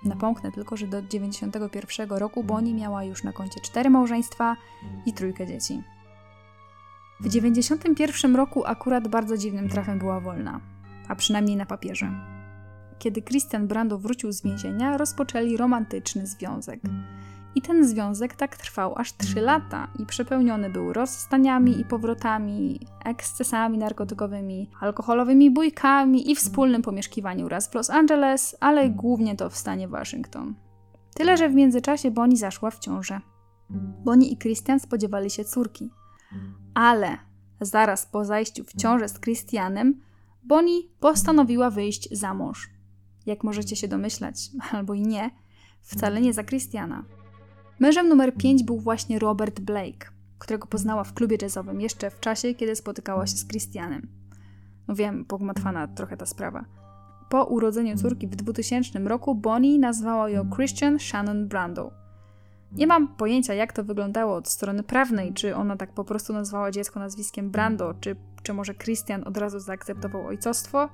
[0.04, 4.56] Napomknę tylko, że do 91 roku Bonnie miała już na koncie cztery małżeństwa
[5.06, 5.82] i trójkę dzieci.
[7.20, 10.60] W 91 roku akurat bardzo dziwnym trafem była wolna,
[11.08, 12.10] a przynajmniej na papierze.
[12.98, 16.80] Kiedy Christian Brando wrócił z więzienia, rozpoczęli romantyczny związek.
[17.58, 23.78] I ten związek tak trwał aż 3 lata i przepełniony był rozstaniami i powrotami, ekscesami
[23.78, 29.88] narkotykowymi, alkoholowymi bójkami i wspólnym pomieszkiwaniem raz w Los Angeles, ale głównie to w stanie
[29.88, 30.54] Waszyngton.
[31.14, 33.20] Tyle, że w międzyczasie Bonnie zaszła w ciążę.
[34.04, 35.90] Bonnie i Christian spodziewali się córki.
[36.74, 37.18] Ale
[37.60, 40.00] zaraz po zajściu w ciążę z Christianem,
[40.42, 42.70] Bonnie postanowiła wyjść za mąż.
[43.26, 45.30] Jak możecie się domyślać, albo i nie,
[45.82, 47.17] wcale nie za Christiana.
[47.80, 52.54] Mężem numer 5 był właśnie Robert Blake, którego poznała w klubie jazzowym jeszcze w czasie,
[52.54, 54.08] kiedy spotykała się z Christianem.
[54.88, 56.64] No wiem, pogmatwana trochę ta sprawa.
[57.28, 61.90] Po urodzeniu córki w 2000 roku Bonnie nazwała ją Christian Shannon Brando.
[62.72, 66.70] Nie mam pojęcia, jak to wyglądało od strony prawnej, czy ona tak po prostu nazwała
[66.70, 70.88] dziecko nazwiskiem Brando, czy, czy może Christian od razu zaakceptował ojcostwo,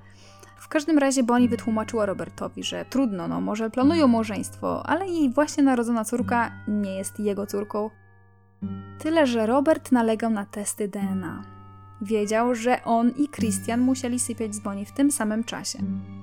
[0.57, 5.63] w każdym razie Bonnie wytłumaczyła Robertowi, że trudno, no może planują małżeństwo, ale jej właśnie
[5.63, 7.91] narodzona córka nie jest jego córką.
[8.99, 11.43] Tyle, że Robert nalegał na testy DNA.
[12.03, 15.79] Wiedział, że on i Christian musieli sypiać z Bonnie w tym samym czasie.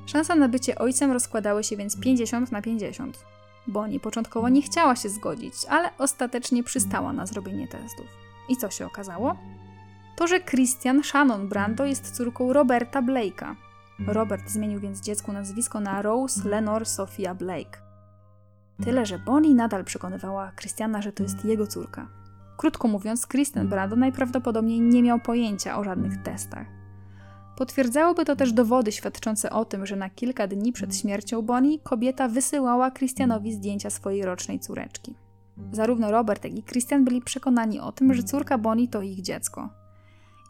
[0.05, 3.25] Szanse na bycie ojcem rozkładały się więc 50 na 50.
[3.67, 8.05] Bonnie początkowo nie chciała się zgodzić, ale ostatecznie przystała na zrobienie testów.
[8.49, 9.35] I co się okazało?
[10.15, 13.55] To, że Christian Shannon Brando jest córką Roberta Blake'a,
[14.07, 17.81] Robert zmienił więc dziecku nazwisko na Rose Lenore Sophia Blake.
[18.83, 22.07] Tyle, że Bonnie nadal przekonywała Christiana, że to jest jego córka.
[22.57, 26.67] Krótko mówiąc, Kristen Brando najprawdopodobniej nie miał pojęcia o żadnych testach.
[27.57, 32.27] Potwierdzałoby to też dowody świadczące o tym, że na kilka dni przed śmiercią Bonnie kobieta
[32.27, 35.15] wysyłała Christianowi zdjęcia swojej rocznej córeczki.
[35.71, 39.69] Zarówno Robert, jak i Christian byli przekonani o tym, że córka Bonnie to ich dziecko.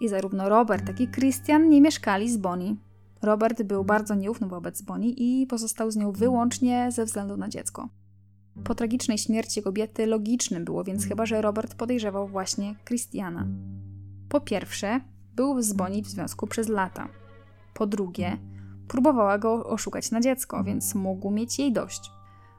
[0.02, 2.76] I zarówno Robert, jak i Christian nie mieszkali z Bonnie,
[3.22, 7.90] Robert był bardzo nieufny wobec Bonnie i pozostał z nią wyłącznie ze względu na dziecko.
[8.64, 13.48] Po tragicznej śmierci kobiety logicznym było więc chyba, że Robert podejrzewał właśnie Christiana.
[14.30, 15.02] Po pierwsze,
[15.36, 17.08] był z Bonnie w związku przez lata.
[17.74, 18.38] Po drugie,
[18.88, 22.12] próbowała go oszukać na dziecko, więc mógł mieć jej dość.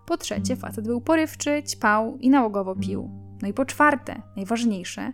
[0.07, 3.11] Po trzecie, facet był porywczy, ćpał i nałogowo pił.
[3.43, 5.13] No i po czwarte, najważniejsze,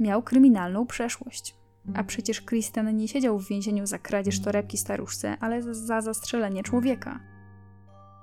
[0.00, 1.59] miał kryminalną przeszłość.
[1.94, 7.20] A przecież Christian nie siedział w więzieniu za kradzież torebki staruszce, ale za zastrzelenie człowieka.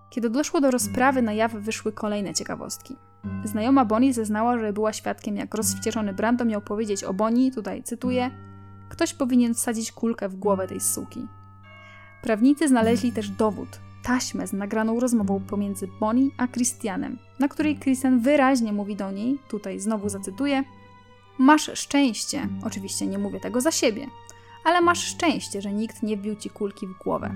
[0.09, 2.95] Kiedy doszło do rozprawy, na jaw wyszły kolejne ciekawostki.
[3.43, 8.31] Znajoma Bonnie zeznała, że była świadkiem, jak rozwścieczony Brando miał powiedzieć o Bonnie, tutaj cytuję,
[8.89, 11.27] ktoś powinien wsadzić kulkę w głowę tej suki.
[12.21, 18.19] Prawnicy znaleźli też dowód, taśmę z nagraną rozmową pomiędzy Bonnie a Christianem, na której Christian
[18.19, 20.63] wyraźnie mówi do niej, tutaj znowu zacytuję,
[21.37, 22.49] Masz szczęście.
[22.63, 24.07] Oczywiście nie mówię tego za siebie,
[24.65, 27.35] ale masz szczęście, że nikt nie wbił ci kulki w głowę.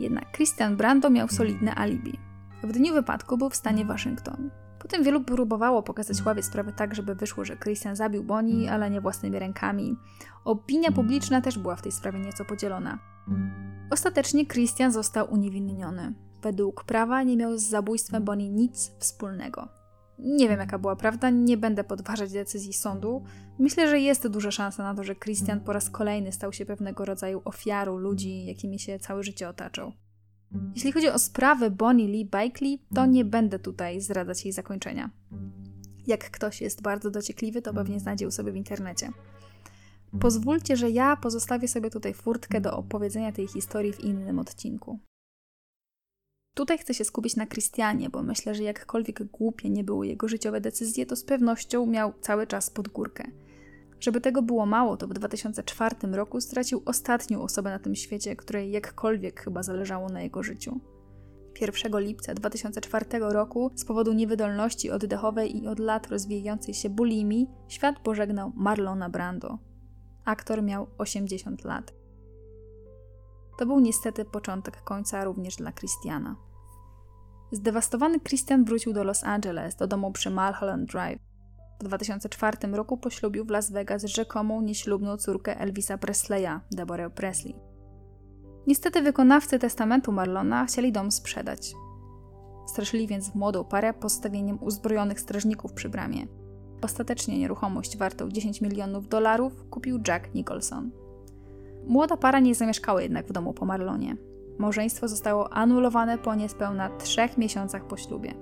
[0.00, 2.18] Jednak Christian Brando miał solidne alibi.
[2.62, 4.50] W dniu wypadku był w stanie Waszyngton.
[4.78, 9.00] Potem wielu próbowało pokazać ławie sprawy tak, żeby wyszło, że Christian zabił Bonnie, ale nie
[9.00, 9.96] własnymi rękami.
[10.44, 12.98] Opinia publiczna też była w tej sprawie nieco podzielona.
[13.90, 16.14] Ostatecznie Christian został uniewinniony.
[16.42, 19.68] Według prawa nie miał z zabójstwem Bonnie nic wspólnego.
[20.18, 23.24] Nie wiem, jaka była prawda, nie będę podważać decyzji sądu.
[23.58, 27.04] Myślę, że jest duża szansa na to, że Christian po raz kolejny stał się pewnego
[27.04, 29.92] rodzaju ofiarą ludzi, jakimi się całe życie otaczał.
[30.74, 35.10] Jeśli chodzi o sprawę Bonnie Lee Bikely, to nie będę tutaj zdradzać jej zakończenia.
[36.06, 39.10] Jak ktoś jest bardzo dociekliwy, to pewnie znajdzie u sobie w internecie.
[40.20, 44.98] Pozwólcie, że ja pozostawię sobie tutaj furtkę do opowiedzenia tej historii w innym odcinku.
[46.54, 50.60] Tutaj chcę się skupić na Christianie, bo myślę, że jakkolwiek głupie nie były jego życiowe
[50.60, 53.24] decyzje, to z pewnością miał cały czas pod górkę.
[54.00, 58.70] Żeby tego było mało, to w 2004 roku stracił ostatnią osobę na tym świecie, której
[58.70, 60.80] jakkolwiek chyba zależało na jego życiu.
[61.60, 67.98] 1 lipca 2004 roku z powodu niewydolności oddechowej i od lat rozwijającej się bulimii świat
[67.98, 69.58] pożegnał Marlona Brando.
[70.24, 72.03] Aktor miał 80 lat.
[73.58, 76.36] To był niestety początek końca również dla Christiana.
[77.52, 81.20] Zdewastowany Christian wrócił do Los Angeles, do domu przy Mulholland Drive.
[81.80, 87.54] W 2004 roku poślubił w Las Vegas rzekomą nieślubną córkę Elvisa Presleya, Deborah Presley.
[88.66, 91.72] Niestety wykonawcy testamentu Marlona chcieli dom sprzedać.
[92.66, 96.26] Straszyli więc młodą parę postawieniem uzbrojonych strażników przy bramie.
[96.82, 101.03] Ostatecznie nieruchomość wartą 10 milionów dolarów kupił Jack Nicholson.
[101.86, 104.16] Młoda para nie zamieszkała jednak w domu po Marlonie.
[104.58, 108.34] Małżeństwo zostało anulowane po niespełna trzech miesiącach po ślubie.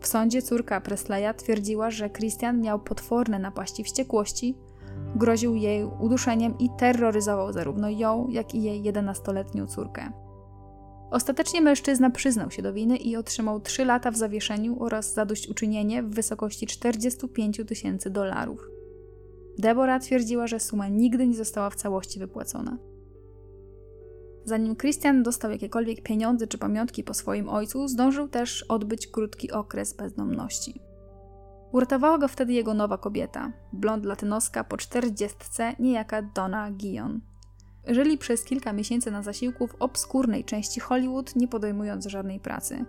[0.00, 4.56] W sądzie córka Presleya twierdziła, że Christian miał potworne napaści wściekłości,
[5.16, 10.12] groził jej uduszeniem i terroryzował zarówno ją, jak i jej 11-letnią córkę.
[11.10, 16.14] Ostatecznie mężczyzna przyznał się do winy i otrzymał 3 lata w zawieszeniu oraz zadośćuczynienie w
[16.14, 18.77] wysokości 45 tysięcy dolarów.
[19.58, 22.78] Deborah twierdziła, że suma nigdy nie została w całości wypłacona.
[24.44, 29.96] Zanim Christian dostał jakiekolwiek pieniądze czy pamiątki po swoim ojcu, zdążył też odbyć krótki okres
[29.96, 30.80] bezdomności.
[31.72, 37.20] Uratowała go wtedy jego nowa kobieta, blond latynoska po czterdziestce, niejaka Donna Guion.
[37.86, 42.84] Żyli przez kilka miesięcy na zasiłku w obskurnej części Hollywood, nie podejmując żadnej pracy.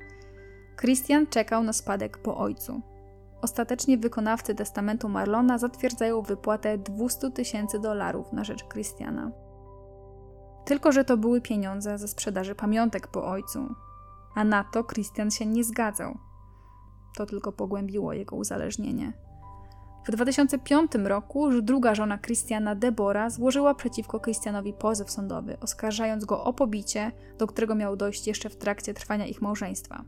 [0.82, 2.82] Christian czekał na spadek po ojcu.
[3.42, 9.32] Ostatecznie wykonawcy testamentu Marlona zatwierdzają wypłatę 200 tysięcy dolarów na rzecz Christiana.
[10.66, 13.76] Tylko, że to były pieniądze ze sprzedaży pamiątek po ojcu,
[14.36, 16.18] a na to Christian się nie zgadzał.
[17.18, 19.14] To tylko pogłębiło jego uzależnienie.
[20.08, 26.54] W 2005 roku druga żona Christiana, Debora, złożyła przeciwko Christianowi pozew sądowy, oskarżając go o
[26.54, 30.04] pobicie, do którego miał dojść jeszcze w trakcie trwania ich małżeństwa.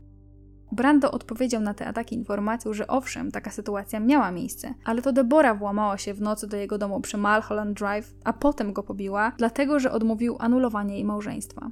[0.72, 5.54] Brando odpowiedział na te ataki informacją, że owszem, taka sytuacja miała miejsce, ale to Debora
[5.54, 9.80] włamała się w nocy do jego domu przy Mulholland Drive, a potem go pobiła, dlatego
[9.80, 11.70] że odmówił anulowania jej małżeństwa.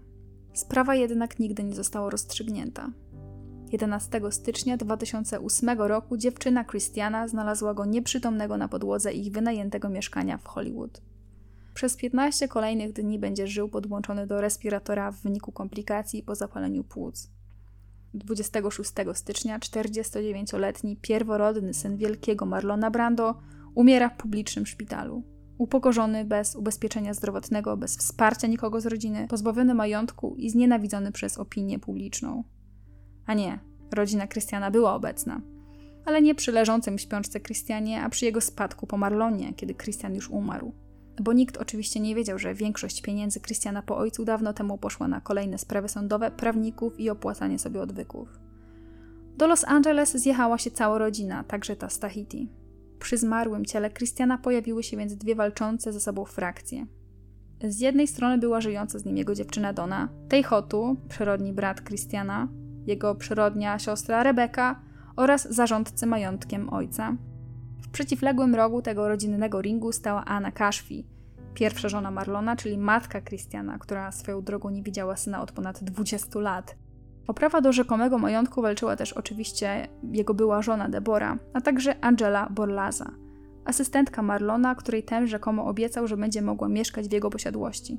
[0.55, 2.91] Sprawa jednak nigdy nie została rozstrzygnięta.
[3.73, 10.47] 11 stycznia 2008 roku dziewczyna Christiana znalazła go nieprzytomnego na podłodze ich wynajętego mieszkania w
[10.47, 11.03] Hollywood.
[11.75, 17.40] Przez 15 kolejnych dni będzie żył podłączony do respiratora w wyniku komplikacji po zapaleniu płuc.
[18.15, 23.35] 26 stycznia 49-letni pierworodny syn wielkiego Marlona Brando
[23.75, 25.23] umiera w publicznym szpitalu.
[25.59, 31.79] Upokorzony, bez ubezpieczenia zdrowotnego, bez wsparcia nikogo z rodziny, pozbawiony majątku i znienawidzony przez opinię
[31.79, 32.45] publiczną.
[33.27, 33.59] A nie,
[33.93, 35.41] rodzina Krystiana była obecna.
[36.05, 40.15] Ale nie przy leżącym w śpiączce Krystianie, a przy jego spadku po Marlonie, kiedy Krystian
[40.15, 40.73] już umarł
[41.21, 45.21] bo nikt oczywiście nie wiedział, że większość pieniędzy Krystiana po ojcu dawno temu poszła na
[45.21, 48.39] kolejne sprawy sądowe, prawników i opłacanie sobie odwyków.
[49.37, 52.49] Do Los Angeles zjechała się cała rodzina, także ta z Tahiti.
[52.99, 56.87] Przy zmarłym ciele Krystiana pojawiły się więc dwie walczące ze sobą frakcje.
[57.65, 62.49] Z jednej strony była żyjąca z nim jego dziewczyna Donna, Tejhotu, przyrodni brat Krystiana,
[62.87, 64.81] jego przyrodnia siostra Rebeka
[65.17, 67.17] oraz zarządcy majątkiem ojca,
[67.93, 71.07] przeciwległym rogu tego rodzinnego ringu stała Anna Kaszfi,
[71.55, 76.41] pierwsza żona Marlona, czyli matka Christiana, która swoją drogą nie widziała syna od ponad 20
[76.41, 76.77] lat.
[77.27, 82.49] O prawa do rzekomego majątku walczyła też oczywiście jego była żona Debora, a także Angela
[82.51, 83.11] Borlaza,
[83.65, 87.99] asystentka Marlona, której ten rzekomo obiecał, że będzie mogła mieszkać w jego posiadłości.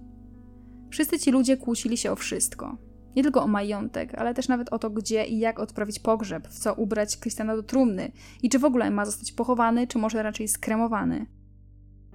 [0.89, 2.77] Wszyscy ci ludzie kłócili się o wszystko.
[3.15, 6.59] Nie tylko o majątek, ale też nawet o to, gdzie i jak odprawić pogrzeb, w
[6.59, 8.11] co ubrać Krystiana do trumny
[8.43, 11.25] i czy w ogóle ma zostać pochowany, czy może raczej skremowany.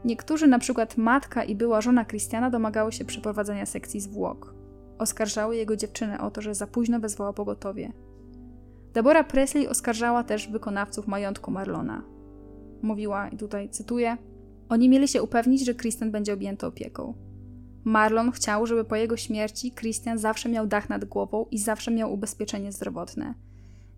[0.04, 4.54] Niektórzy, na przykład matka i była żona Christiana, domagały się przeprowadzenia sekcji zwłok.
[4.98, 7.92] Oskarżały jego dziewczynę o to, że za późno wezwała pogotowie.
[8.92, 12.02] Deborah Presley oskarżała też wykonawców majątku Marlona.
[12.82, 14.16] Mówiła, i tutaj cytuję,
[14.68, 17.14] oni mieli się upewnić, że Christian będzie objęty opieką.
[17.86, 22.12] Marlon chciał, żeby po jego śmierci Christian zawsze miał dach nad głową i zawsze miał
[22.12, 23.34] ubezpieczenie zdrowotne.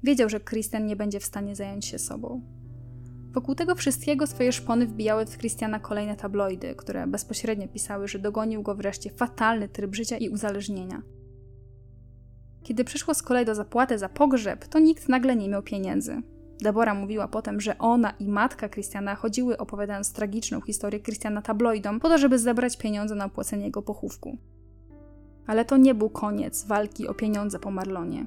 [0.02, 2.42] Wiedział, że Christian nie będzie w stanie zająć się sobą.
[3.32, 8.62] Wokół tego wszystkiego swoje szpony wbijały w Christiana kolejne tabloidy, które bezpośrednio pisały, że dogonił
[8.62, 11.02] go wreszcie fatalny tryb życia i uzależnienia.
[12.62, 16.22] Kiedy przyszło z kolei do zapłaty za pogrzeb, to nikt nagle nie miał pieniędzy.
[16.60, 22.08] Deborah mówiła potem, że ona i matka Christiana chodziły opowiadając tragiczną historię Christiana tabloidom po
[22.08, 24.38] to, żeby zebrać pieniądze na opłacenie jego pochówku.
[25.46, 28.26] Ale to nie był koniec walki o pieniądze po Marlonie.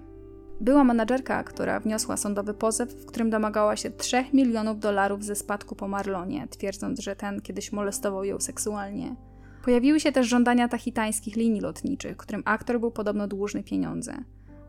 [0.61, 5.75] Była menadżerka, która wniosła sądowy pozew, w którym domagała się 3 milionów dolarów ze spadku
[5.75, 9.15] po Marlonie, twierdząc, że ten kiedyś molestował ją seksualnie.
[9.63, 14.17] Pojawiły się też żądania tahitańskich linii lotniczych, którym aktor był podobno dłużny pieniądze.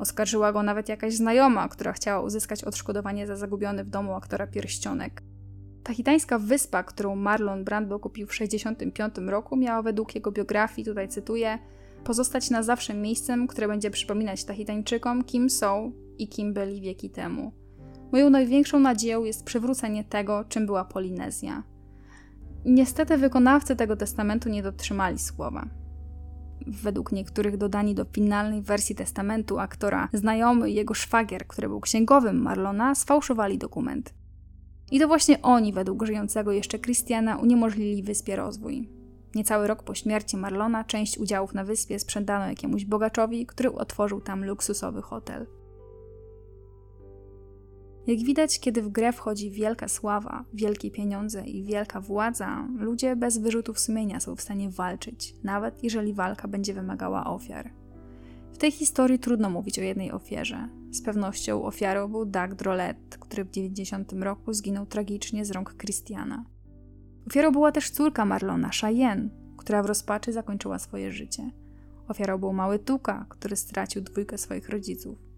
[0.02, 5.22] Oskarżyła go nawet jakaś znajoma, która chciała uzyskać odszkodowanie za zagubiony w domu aktora pierścionek.
[5.82, 11.58] Tahitańska wyspa, którą Marlon Brando kupił w 1965 roku, miała według jego biografii, tutaj cytuję,
[12.04, 17.52] pozostać na zawsze miejscem, które będzie przypominać Tahitańczykom, kim są i kim byli wieki temu.
[18.12, 21.62] Moją największą nadzieją jest przywrócenie tego, czym była Polinezja.
[22.64, 25.81] Niestety wykonawcy tego testamentu nie dotrzymali słowa.
[26.66, 32.94] Według niektórych dodani do finalnej wersji testamentu aktora znajomy jego szwagier, który był księgowym Marlona,
[32.94, 34.14] sfałszowali dokument.
[34.90, 38.88] I to właśnie oni, według żyjącego jeszcze Christiana, uniemożliwili wyspie rozwój.
[39.34, 44.44] Niecały rok po śmierci Marlona część udziałów na wyspie sprzedano jakiemuś bogaczowi, który otworzył tam
[44.44, 45.46] luksusowy hotel.
[48.06, 53.38] Jak widać, kiedy w grę wchodzi wielka sława, wielkie pieniądze i wielka władza, ludzie bez
[53.38, 57.70] wyrzutów sumienia są w stanie walczyć, nawet jeżeli walka będzie wymagała ofiar.
[58.52, 60.68] W tej historii trudno mówić o jednej ofierze.
[60.90, 66.44] Z pewnością ofiarą był Doug Drolet, który w 90 roku zginął tragicznie z rąk Christiana.
[67.26, 69.28] Ofiarą była też córka Marlona, Cheyenne,
[69.58, 71.50] która w rozpaczy zakończyła swoje życie.
[72.08, 75.31] Ofiarą był mały Tuka, który stracił dwójkę swoich rodziców.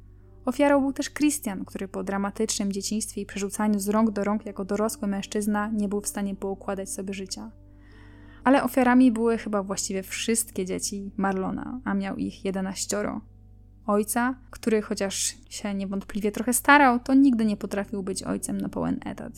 [0.45, 4.65] Ofiarą był też Christian, który po dramatycznym dzieciństwie i przerzucaniu z rąk do rąk jako
[4.65, 7.51] dorosły mężczyzna nie był w stanie poukładać sobie życia.
[8.45, 13.21] Ale ofiarami były chyba właściwie wszystkie dzieci Marlona, a miał ich jedenaścioro.
[13.87, 19.01] Ojca, który chociaż się niewątpliwie trochę starał, to nigdy nie potrafił być ojcem na pełen
[19.05, 19.33] etat.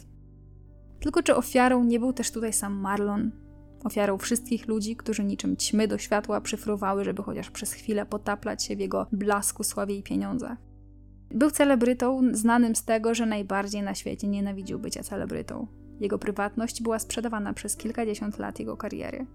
[1.01, 3.31] Tylko czy ofiarą nie był też tutaj sam Marlon?
[3.85, 8.77] Ofiarą wszystkich ludzi, którzy niczym ćmy do światła przyfruwały, żeby chociaż przez chwilę potaplać się
[8.77, 10.66] w jego blasku, sławie i pieniądzach.
[11.31, 15.67] Był celebrytą znanym z tego, że najbardziej na świecie nienawidził bycia celebrytą.
[16.01, 19.27] Jego prywatność była sprzedawana przez kilkadziesiąt lat jego kariery.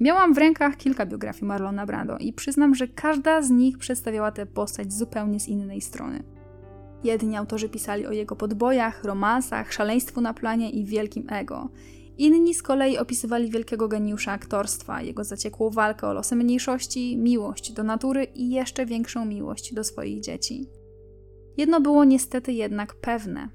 [0.00, 4.46] Miałam w rękach kilka biografii Marlona Brando i przyznam, że każda z nich przedstawiała tę
[4.46, 6.22] postać zupełnie z innej strony.
[7.04, 11.68] Jedni autorzy pisali o jego podbojach, romansach, szaleństwu na planie i wielkim ego.
[12.18, 17.84] Inni z kolei opisywali wielkiego geniusza aktorstwa, jego zaciekłą walkę o losy mniejszości, miłość do
[17.84, 20.66] natury i jeszcze większą miłość do swoich dzieci.
[21.56, 23.48] Jedno było niestety jednak pewne.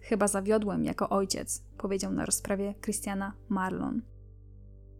[0.00, 4.02] Chyba zawiodłem jako ojciec, powiedział na rozprawie Christiana Marlon.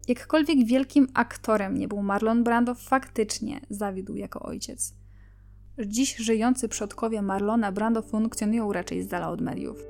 [0.07, 4.95] Jakkolwiek wielkim aktorem nie był Marlon Brando, faktycznie zawiódł jako ojciec.
[5.85, 9.83] Dziś żyjący przodkowie Marlona Brando funkcjonują raczej z dala od mediów.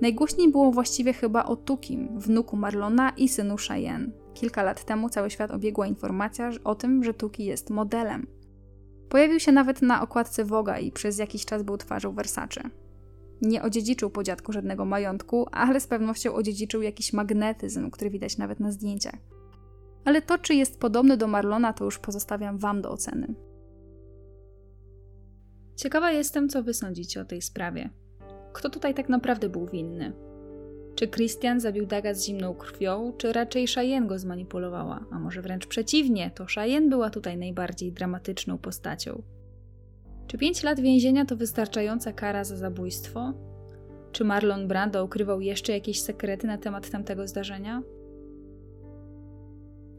[0.00, 4.10] Najgłośniej było właściwie chyba o Tukim, wnuku Marlona i synu Cheyenne.
[4.34, 8.26] Kilka lat temu cały świat obiegła informacja o tym, że Tuki jest modelem.
[9.14, 12.62] Pojawił się nawet na okładce Woga i przez jakiś czas był twarzą Versace.
[13.42, 18.60] Nie odziedziczył po dziadku żadnego majątku, ale z pewnością odziedziczył jakiś magnetyzm, który widać nawet
[18.60, 19.14] na zdjęciach.
[20.04, 23.34] Ale to, czy jest podobny do Marlona, to już pozostawiam Wam do oceny.
[25.76, 27.90] Ciekawa jestem, co Wy sądzicie o tej sprawie.
[28.52, 30.12] Kto tutaj tak naprawdę był winny?
[30.94, 35.04] Czy Christian zabił Daga z zimną krwią, czy raczej Cheyenne go zmanipulowała?
[35.10, 39.22] A może wręcz przeciwnie, to Cheyenne była tutaj najbardziej dramatyczną postacią.
[40.26, 43.32] Czy pięć lat więzienia to wystarczająca kara za zabójstwo?
[44.12, 47.82] Czy Marlon Brando ukrywał jeszcze jakieś sekrety na temat tamtego zdarzenia?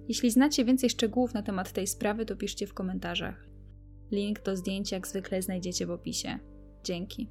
[0.07, 3.47] Jeśli znacie więcej szczegółów na temat tej sprawy, to piszcie w komentarzach.
[4.11, 6.39] Link do zdjęcia jak zwykle znajdziecie w opisie.
[6.83, 7.29] Dzięki.